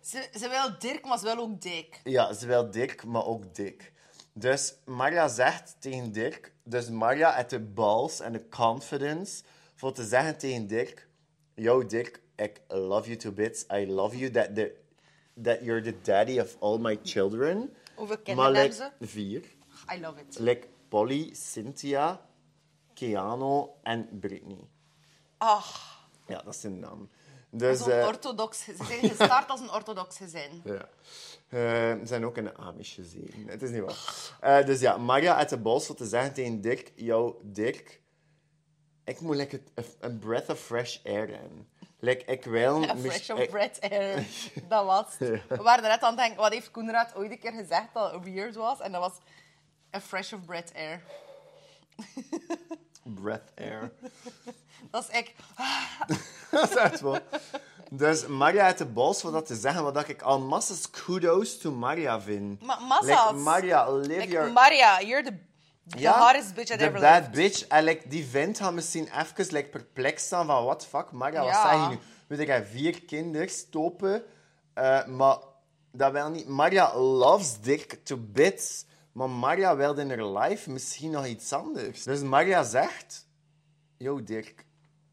[0.00, 2.00] Ze, ze wil Dirk, maar ze wil ook Dick.
[2.04, 3.92] ja, ze wil Dirk, maar ook Dick.
[4.32, 6.52] Dus Maria zegt tegen Dirk...
[6.64, 9.42] Dus Maria heeft de balls en de confidence
[9.74, 11.08] voor te zeggen tegen Dirk...
[11.54, 13.64] Yo, Dirk, ik love you to bits.
[13.72, 14.74] I love you that, the,
[15.42, 17.70] that you're the daddy of all my children.
[17.94, 19.42] Hoeveel kinderen like, vier.
[19.94, 20.38] I love it.
[20.38, 22.20] Like Polly, Cynthia,
[22.94, 24.68] Keanu en Britney.
[25.38, 27.10] Ach, Ja, dat is hun naam.
[27.50, 28.84] Dus, zo'n eh, orthodox gezin.
[28.86, 30.62] Ze zijn gestart als een orthodox gezin.
[30.64, 30.88] Ja.
[31.48, 33.44] Eh, ze zijn ook in de Amish gezien.
[33.48, 34.30] Het is niet waar.
[34.40, 36.92] Eh, dus ja, Maria uit de bos voor te zeggen tegen Dirk...
[36.94, 38.00] Yo, Dirk,
[39.04, 39.62] ik moet like
[40.00, 41.68] een, breath of fresh air in.
[41.98, 42.78] Like, ik wil...
[42.94, 44.26] Mis- fresh of ik- bread air.
[44.68, 45.42] Dat was het.
[45.48, 48.54] We waren net aan het denken, wat heeft Koenraad ooit een keer gezegd dat weird
[48.54, 48.80] was?
[48.80, 49.18] En dat was
[49.94, 51.02] a fresh of bread air.
[53.04, 53.90] Breath air.
[54.90, 55.34] Dat is ik.
[56.50, 57.18] dat is echt wel.
[57.90, 61.70] Dus Maria uit de bos voor dat te zeggen, wat ik al massas kudos to
[61.72, 62.62] Maria vind.
[62.62, 63.30] Ma- massas.
[63.30, 64.52] Like, Maria, live Like, your...
[64.52, 65.36] Maria, you're the,
[65.98, 67.32] the hottest bitch I've the ever bad lived.
[67.32, 67.66] bitch.
[67.68, 71.42] En like, die vent gaat misschien even like, perplex staan van, what the fuck, Maria,
[71.44, 71.98] wat zeg je nu?
[72.26, 74.22] Weet ik, hij vier kinderen stoppen,
[74.74, 75.36] eh, maar
[75.92, 76.48] dat wil niet.
[76.48, 82.02] Maria loves Dick to bits, maar Maria wil in haar life misschien nog iets anders.
[82.02, 83.26] Dus Maria zegt,
[83.96, 84.64] yo Dirk,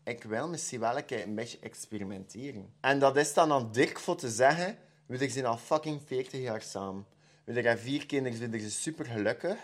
[0.04, 2.74] ik wil misschien wel een, keer een beetje experimenteren.
[2.82, 4.78] En dat is dan aan Dirk voor te zeggen,
[5.08, 7.06] ik, zijn al fucking 40 jaar samen.
[7.46, 9.58] Hij heeft vier kinderen, vinden ze super gelukkig.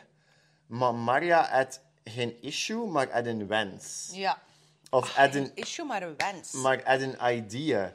[0.68, 4.10] Maar Maria had geen issue, maar had een wens.
[4.14, 4.42] Ja.
[4.90, 6.52] Of had een, Issue maar een wens.
[6.52, 7.94] maar had een idea.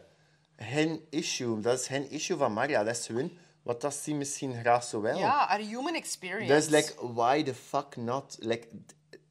[0.57, 2.85] Geen issue, dat is geen issue van Maria.
[2.85, 3.31] Dat is gewoon
[3.71, 5.19] Wat dat zie misschien graag zo wel.
[5.19, 6.55] Ja, a human experience.
[6.55, 8.37] Dus like, why the fuck not?
[8.39, 8.69] Like,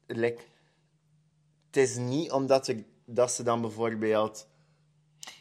[0.06, 0.42] like,
[1.66, 4.46] het is niet omdat er, dat ze dan bijvoorbeeld...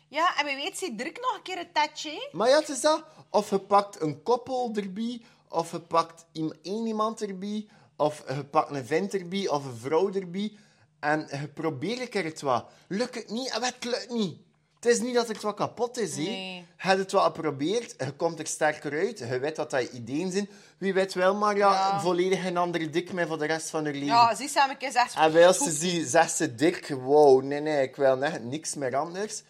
[0.07, 2.29] Ja, en wie weet, zie druk nog een keer een tatje.
[2.31, 3.03] Maar ja, het is dat.
[3.29, 6.25] Of je pakt een koppel erbij, of je pakt
[6.61, 10.57] één iemand erbij, of je pakt een vent erbij, of een vrouw erbij.
[10.99, 12.71] En je probeert een keer het wat.
[12.87, 13.49] Lukt het niet?
[13.49, 14.39] En het lukt niet.
[14.80, 16.15] Het is niet dat het wat kapot is.
[16.15, 16.21] hè.
[16.21, 16.55] Nee.
[16.55, 19.91] Je hebt het wat geprobeerd, je komt er sterker uit, je weet dat dat je
[19.91, 20.49] ideeën zijn.
[20.77, 21.99] Wie weet wel, maar ja, Ja.
[21.99, 24.05] volledig een andere dik mee voor de rest van je leven.
[24.07, 25.15] Ja, zie samen een keer zegt...
[25.15, 28.95] En wel ze zie, zegt ze Dirk, wow, nee, nee, ik wil net niks meer
[28.95, 29.43] anders.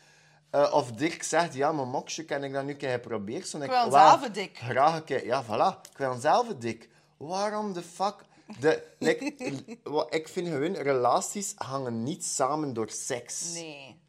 [0.49, 3.41] Eh, of Dirk zegt, ja, maar moksje, kan ik dat nu een keer proberen?
[3.41, 6.57] Ik wil een "Wel, zelve dik." Graag een keer, ja, voilà, ik wil een zelve
[6.57, 6.89] dik.
[7.17, 8.15] Waarom de fuck?
[8.59, 9.25] De, like,
[10.19, 13.53] ik vind gewoon, relaties hangen niet samen door seks.
[13.53, 13.99] Nee.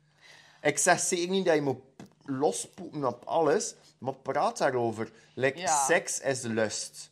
[0.61, 1.81] Ik zeg zeker niet dat je moet
[2.25, 5.11] lospoepen op alles, maar praat daarover.
[5.35, 5.85] Like, Ja.
[5.85, 7.11] Seks is lust.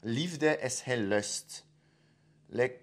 [0.00, 1.64] Liefde is geen lust.
[2.46, 2.82] Like,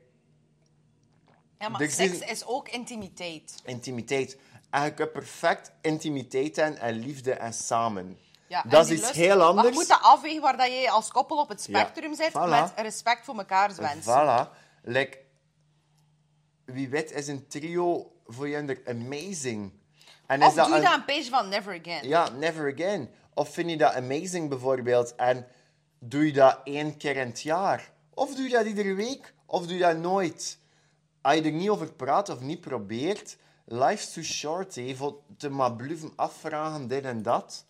[1.59, 3.61] Ja, maar Er seks is ook intimiteit.
[3.65, 4.37] intimiteit.
[4.69, 8.17] En je kunt perfect intimiteit hebben en liefde en samen.
[8.47, 9.67] Ja, en dat is iets lust- heel Maar anders.
[9.67, 12.49] je moet dat afwegen waar dat je als koppel op het spectrum zit, voilà.
[12.49, 14.13] met respect voor mekaars wensen.
[14.13, 14.49] Voilà.
[14.83, 15.17] Like,
[16.65, 19.71] wie weet is een trio voor je amazing.
[20.31, 22.07] En is Of doe je een- dat een page van Never Again?
[22.07, 23.09] Ja, never again.
[23.33, 25.47] Of vind je dat amazing bijvoorbeeld en
[25.99, 27.91] doe je dat één keer in het jaar?
[28.13, 29.33] Of doe je dat iedere week?
[29.45, 30.59] Of doe je dat nooit?
[31.21, 35.73] Als je er niet over praat of niet probeert, life's too short, voor te maar
[35.75, 37.65] blijven afvragen, dit en dat.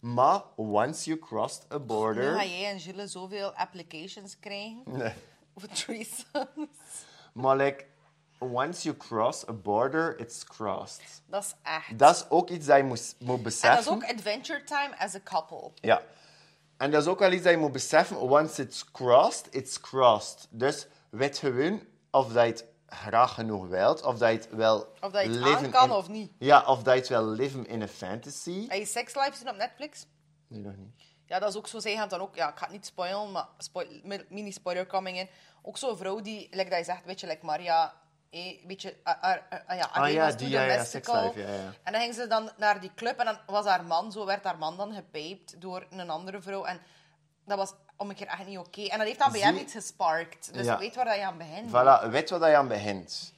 [0.00, 2.34] Maar once you crossed a Nu border...
[2.34, 5.12] ga jij en Gilles zoveel applications krijgen Nee.
[5.56, 6.68] voor threesomes.
[7.32, 7.84] Maar like,
[8.42, 11.22] once you cross a border, it's crossed.
[11.26, 11.98] Dat is echt.
[11.98, 13.80] Dat is ook iets dat je moet, moet en dat beseffen.
[13.80, 15.70] is ook adventure time as a couple.
[15.74, 16.02] Ja.
[16.76, 18.20] En dat is ook wel iets dat je moet beseffen.
[18.20, 20.46] Once it's crossed, it's crossed.
[20.50, 24.02] Dus weet gewoon of dat je het graag genoeg wilt.
[24.02, 26.32] Of dat je het wel Of dat je het aan kan in- of niet.
[26.38, 28.66] Ja, of dat je het wel leven in een fantasy.
[28.68, 30.06] Heb je Sex Life zien op Netflix?
[30.48, 31.02] Nee, nog niet.
[31.26, 31.78] Ja, dat is ook zo.
[31.78, 32.34] Zij gaan dan ook...
[32.34, 35.28] Ja, ik ga het niet spoilen, maar spoil, mi- mini-spoiler coming in.
[35.62, 37.94] Ook zo'n vrouw die, like dat je zegt, weet je, like Maria...
[38.32, 41.22] Eh, beetje, ah, ah, ah, ja, Ah, ja, die, ja, ja, mystical.
[41.22, 41.72] Sex Life, ja, ja.
[41.82, 44.44] En dan ging ze dan naar die club en dan was haar man, zo werd
[44.44, 46.64] haar man dan gepaped door een andere vrouw.
[46.64, 46.80] En
[47.46, 48.82] dat was om een keer echt niet oké.
[48.82, 50.54] En dat heeft dan bij hem iets gesparkt.
[50.54, 51.68] Dus weet waar dat je aan begint.
[51.68, 53.32] Voilà, weet wat je aan begint.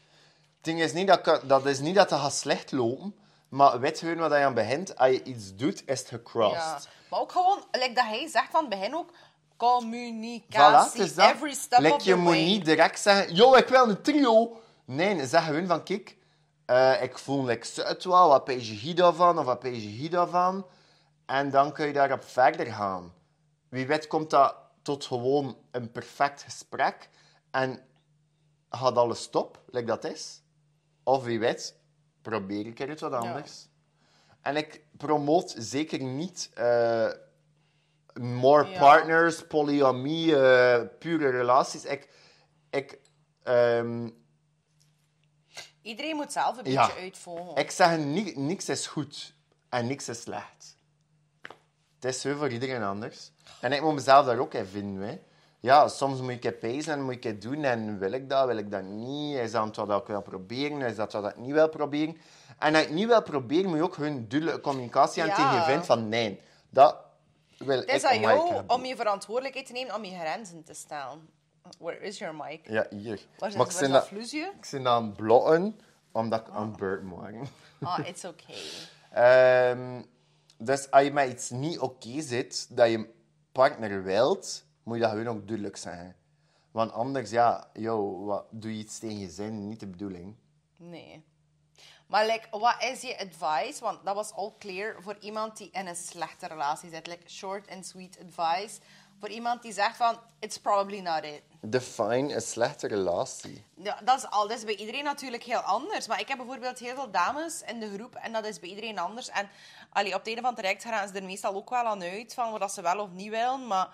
[0.57, 3.14] Het ding is niet dat, dat is niet dat het gaat slecht lopen.
[3.49, 4.97] Maar weet gewoon wat je aan begint.
[4.99, 6.61] Als je iets doet, is het gecrossed.
[6.62, 6.78] Ja.
[7.11, 11.30] Maar ook gewoon, like dat hij zegt van het begin ook, Voilà, communicatie, dat.
[11.30, 12.45] every step Like, of the je moet way.
[12.45, 14.61] niet direct zeggen, yo, ik wil een trio.
[14.85, 16.16] Nee, zeg gewoon van, kijk,
[16.64, 20.66] eh, ik voel like, het wel, wat pees je daarvan, of wat pees je daarvan.
[21.26, 23.12] En dan kun je daarop verder gaan.
[23.68, 27.09] Wie weet komt dat tot gewoon een perfect gesprek
[27.51, 27.80] en
[28.70, 30.43] gaat alles stop, like dat is.
[31.03, 31.74] Of wie weet,
[32.22, 33.68] probeer ik er iets wat anders.
[34.41, 37.11] En ik promoot zeker niet eh,
[38.20, 38.78] more Ja.
[38.78, 41.85] partners, polyamie, eh, pure relaties.
[41.85, 42.09] Ik,
[42.70, 42.99] ik,
[43.43, 44.09] ehm,
[45.85, 46.87] Iedereen moet zelf een Ja.
[46.87, 47.57] beetje uitvolgen.
[47.57, 49.35] ik zeg ni niks is goed
[49.68, 50.76] en niks is slecht.
[51.95, 53.30] Het is zo voor iedereen anders.
[53.61, 55.09] En ik moet mezelf daar ook in vinden.
[55.09, 55.20] Hè.
[55.61, 57.64] Ja, soms moet ik het pezen en moet ik het doen.
[57.64, 59.37] En wil ik dat, wil ik dat niet?
[59.37, 60.80] Is dat wat ik wil proberen?
[60.82, 62.16] Is dat wat ik niet wil proberen?
[62.59, 65.35] En als ik niet wil proberen, moet je ook hun duidelijke communicatie aan Ja.
[65.35, 66.97] tegen je vindt van nee, dat
[67.59, 70.74] wil Het is ik aan jou om je verantwoordelijkheid te nemen om je grenzen te
[70.74, 71.28] stellen.
[71.78, 72.68] Where is your mic?
[72.68, 73.20] Ja, hier.
[73.38, 74.52] Waar is, maar ik waar is dat vloesje?
[74.56, 75.80] ik zit aan het blotten,
[76.12, 77.46] omdat ik aan het beurt maken.
[77.80, 78.56] Ah, it's okay.
[79.10, 80.02] Ehm,
[80.58, 83.08] dus als je met iets niet oké zit, dat je
[83.52, 86.16] partner wilt, moet je dat gewoon ook duidelijk zeggen.
[86.70, 90.36] Want anders, ja, yo, wat, doe je iets tegen je zin, niet de bedoeling.
[90.76, 91.24] Nee.
[92.06, 93.80] Maar like, wat is je advice?
[93.80, 97.06] Want dat was al clear voor iemand die in een slechte relatie zit.
[97.06, 98.80] Like, short and sweet advice.
[99.24, 101.42] Voor iemand die zegt van, it's probably not it.
[101.60, 103.64] Define een slechte relatie.
[103.74, 104.48] Ja, dat is al.
[104.48, 106.06] Dat is bij iedereen natuurlijk heel anders.
[106.06, 108.98] Maar ik heb bijvoorbeeld heel veel dames in de groep en dat is bij iedereen
[108.98, 109.28] anders.
[109.28, 109.48] En
[109.92, 112.34] allee, op het einde van het traject gaan ze er meestal ook wel aan uit
[112.34, 113.66] van wat ze wel of niet willen.
[113.66, 113.88] Maar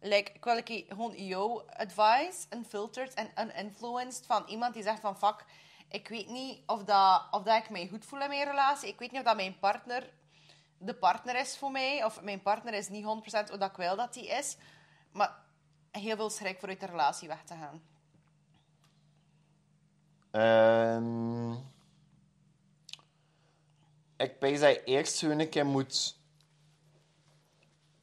[0.00, 5.44] like, ik wil gewoon jouw advice, unfiltered en uninfluenced, van iemand die zegt van fuck,
[5.88, 8.88] ik weet niet of, dat, of dat ik mij goed voel in mijn relatie.
[8.88, 10.10] Ik weet niet of dat mijn partner
[10.84, 12.04] de partner is voor mij.
[12.04, 13.06] Of mijn partner is niet 100%
[13.48, 14.56] hoe dat ik wil dat die is.
[15.12, 15.36] Maar
[15.90, 17.82] heel veel schrik voor uit de relatie weg te gaan.
[20.30, 21.70] Ehm
[24.22, 26.16] ik denk dat je eerst een keer moet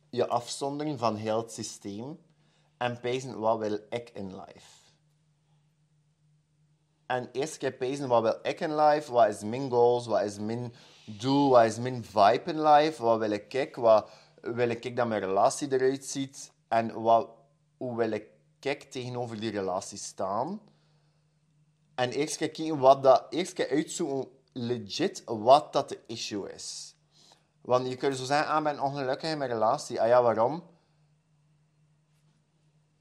[0.09, 2.19] je afzonderen van heel het systeem
[2.77, 4.78] en pezen wat wil ik in life.
[7.09, 10.39] En eerst keer pezen wat wil ik in life, wat is mijn goals, wat is
[10.39, 10.73] mijn
[11.05, 14.09] doel, wat is mijn vibe in life, wat wil ik wat
[14.41, 17.29] wil ik dat mijn relatie eruit ziet en wat,
[17.77, 18.27] hoe wil ik
[18.89, 20.61] tegenover die relatie staan.
[21.95, 26.95] En eerst keer kijken wat dat, eerst keer uitzoeken legit wat dat de issue is.
[27.61, 30.01] Want je kunt zo zeggen, ah, ik ben ongelukkig in mijn relatie.
[30.01, 30.63] Ah ja, waarom?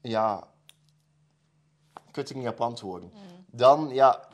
[0.01, 0.47] Ja,
[2.05, 3.11] je kunt er niet op antwoorden.
[3.51, 4.27] Dan, ja,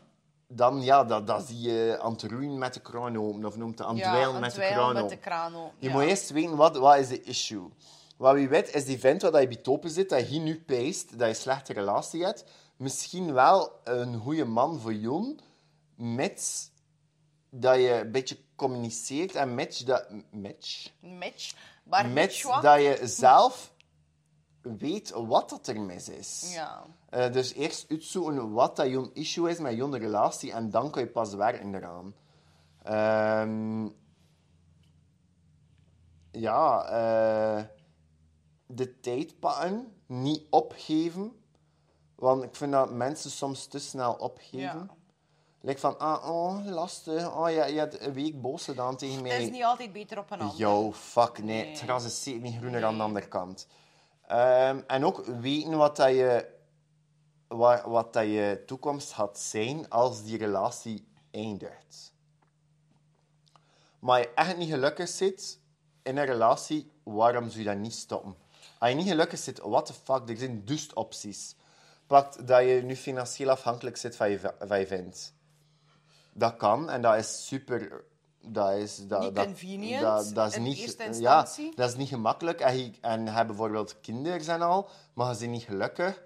[0.47, 3.45] dan ja, dat, dat zie je aan het roeien met de kraan open.
[3.45, 5.15] Of noemt het aan het aan met de kraan met open.
[5.15, 5.75] de kraan open.
[5.79, 5.93] Je ja.
[5.93, 7.69] moet eerst weten, wat, wat is de issue?
[8.17, 11.09] Wat wie weet, is die vent waar je bij topen zit, dat je nu peest,
[11.09, 12.45] dat je een slechte relatie hebt,
[12.75, 15.35] misschien wel een goede man voor jou,
[15.95, 16.71] mits
[17.49, 20.05] dat je een beetje communiceert en match dat...
[20.31, 20.91] Match?
[20.99, 21.53] Match.
[22.13, 23.73] Met dat je zelf
[24.61, 26.53] weet wat dat er mis is.
[26.53, 26.85] Ja.
[27.15, 31.01] Eh, dus eerst uitzoeken wat dat je issue is met je relatie en dan kan
[31.03, 32.15] je pas werken eraan.
[32.83, 33.89] Ehm,
[36.31, 37.63] ja, eh,
[38.65, 41.31] de tijd pakken, niet opgeven.
[42.15, 44.59] Want ik vind dat mensen soms te snel opgeven.
[44.59, 44.87] Ja.
[45.61, 47.35] Like van, ah, oh, lastig.
[47.35, 49.31] Oh, ja, je hebt een week boos gedaan tegen mij.
[49.31, 50.57] Het is niet altijd beter op een ander.
[50.57, 51.45] Yo, fuck nee.
[51.45, 51.69] Nee.
[51.69, 53.67] Het gras is zeker niet groener aan de andere kant.
[54.27, 56.53] Ehm, en ook weten wat, dat je,
[57.47, 62.13] wat, wat dat je toekomst gaat zijn als die relatie eindigt.
[63.99, 65.59] Maar je echt niet gelukkig zit
[66.03, 68.35] in een relatie, waarom zou je dat niet stoppen?
[68.79, 71.55] Als je niet gelukkig zit, what the fuck, er zijn dus opties.
[72.07, 75.33] Pakt dat je nu financieel afhankelijk zit van je, van je vent.
[76.33, 78.03] Dat kan en dat is super.
[78.47, 82.09] Dat is, dat, Niet dat, dat, dat is in niet, eerste Ja, dat is niet
[82.09, 82.59] gemakkelijk.
[82.59, 86.23] En je, en je hebt bijvoorbeeld kinderen en al, maar bent niet gelukkig.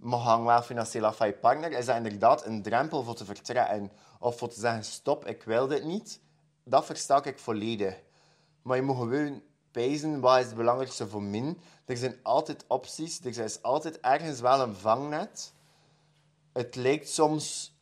[0.00, 1.72] Hangt wel financieel af van je partner.
[1.72, 5.66] Is dat inderdaad een drempel voor te vertrekken of voor te zeggen: stop, ik wil
[5.66, 6.20] dit niet?
[6.64, 8.02] Dat versta ik volledig.
[8.62, 11.58] Maar je moet gewoon pijzen wat is het belangrijkste voor min.
[11.84, 13.20] Er zijn altijd opties.
[13.20, 15.52] Er is altijd ergens wel een vangnet.
[16.52, 17.76] Het lijkt soms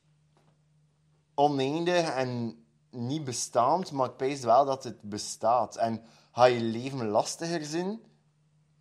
[1.34, 2.58] oneindig en
[2.90, 5.76] niet bestaand, maar ik pijs wel dat het bestaat.
[5.76, 8.00] En ga je leven lastiger zijn?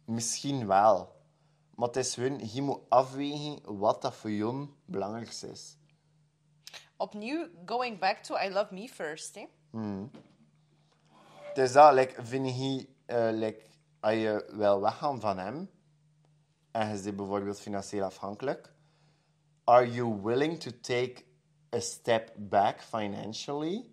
[0.06, 1.13] Misschien wel.
[1.76, 5.78] Maar het is gewoon, je moet afwegen wat dat voor jou het belangrijkste is.
[6.98, 9.36] Opnieuw, going back to I love me first.
[9.36, 9.46] Hè.
[11.42, 12.88] Het is dat, like, vind je,
[13.34, 13.66] like,
[14.00, 15.70] als je wil weggaan van hem,
[16.72, 18.74] en je bent bijvoorbeeld financieel afhankelijk,
[19.64, 21.24] are you willing to take
[21.76, 23.86] a step back financially?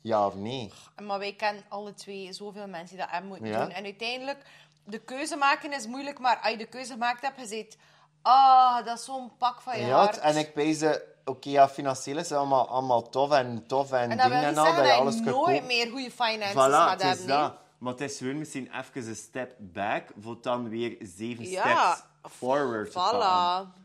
[0.00, 0.72] Ja of nee?
[1.02, 3.64] Maar wij kennen alle twee zoveel mensen die dat hebben moeten Ja.
[3.64, 3.74] doen.
[3.74, 4.46] En uiteindelijk,
[4.86, 7.76] de keuze maken is moeilijk, maar als je de keuze gemaakt hebt, je zegt,
[8.22, 10.18] ah, dat is zo'n pak van je Ja, hart.
[10.18, 14.16] en ik weet ze, oké, ja, financieel is allemaal, allemaal tof en tof en, En
[14.16, 17.26] dingen en al, dat je alles je kunt nooit meer goede finances Voilà, gaat hebben.
[17.26, 17.54] dat.
[17.78, 22.06] Maar het is gewoon misschien even een step back, voor dan weer zeven Ja, steps
[22.34, 23.70] forward te pakken.
[23.72, 23.84] Voilà.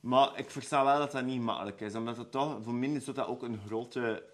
[0.00, 3.04] Maar ik versta wel dat dat niet makkelijk is, omdat het toch, voor mij is
[3.04, 4.24] dat ook een grote,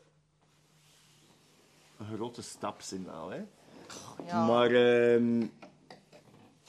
[1.98, 3.42] een grote stap zijn wel, hè.
[4.26, 4.44] Ja.
[4.44, 5.46] Maar ehm,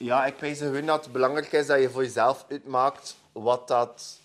[0.03, 4.19] ja, ik weet gewoon dat het belangrijk is dat je voor jezelf uitmaakt wat dat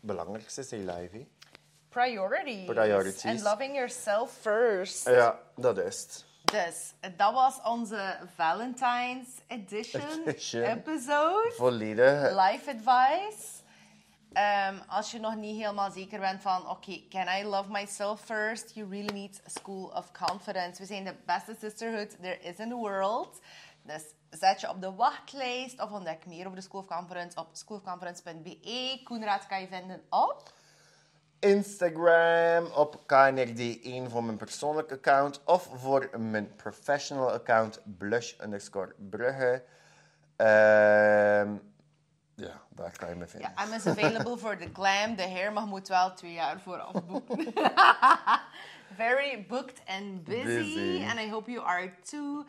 [0.00, 1.18] belangrijkste is in je leven.
[1.18, 1.26] hè.
[1.88, 2.64] Priorities.
[2.64, 3.24] Priorities.
[3.24, 5.08] And loving yourself first.
[5.08, 6.24] Ja, dat is het.
[6.44, 10.62] Dus, dat was onze Valentine's Edition, Edition.
[10.62, 11.52] episode.
[11.56, 12.20] Volledig.
[12.30, 13.62] Life advice.
[14.32, 18.74] Ehm, als je nog niet helemaal zeker bent van, oké, can I love myself first?
[18.74, 20.80] You really need a school of confidence.
[20.80, 23.40] We zijn de beste sisterhood there is in the world.
[23.82, 24.02] Dus
[24.38, 29.00] zet je op de wachtlijst of ontdek meer over de School of Confidence op schoolofconfidence.be.
[29.04, 30.52] Koenraad kan je vinden op...
[31.38, 39.62] Instagram op KNRD1 voor mijn persoonlijke account of voor mijn professional account blush underscore brugge.
[40.36, 41.56] Ehm,
[42.34, 43.52] ja, daar kan je me vinden.
[43.56, 45.16] Ja, I'm is available for the glam.
[45.16, 47.52] De hair mag moet wel twee jaar vooraf boeken.
[48.96, 50.44] Very booked and busy.
[50.44, 51.04] Busy.
[51.08, 52.44] And I hope you are too.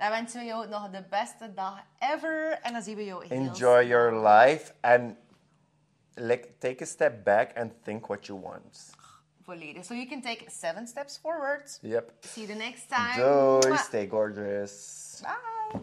[0.00, 2.58] Dan wensen we jou nog de beste dag ever.
[2.62, 5.16] En dan zien we jou heel Enjoy your life and
[6.14, 8.90] like, take a step back and think what you want.
[9.44, 9.84] volledig.
[9.84, 11.78] So you can take seven steps forward.
[11.82, 12.12] Yep.
[12.20, 13.18] See you the next time.
[13.18, 15.22] Doei, stay gorgeous.
[15.22, 15.80] Bye.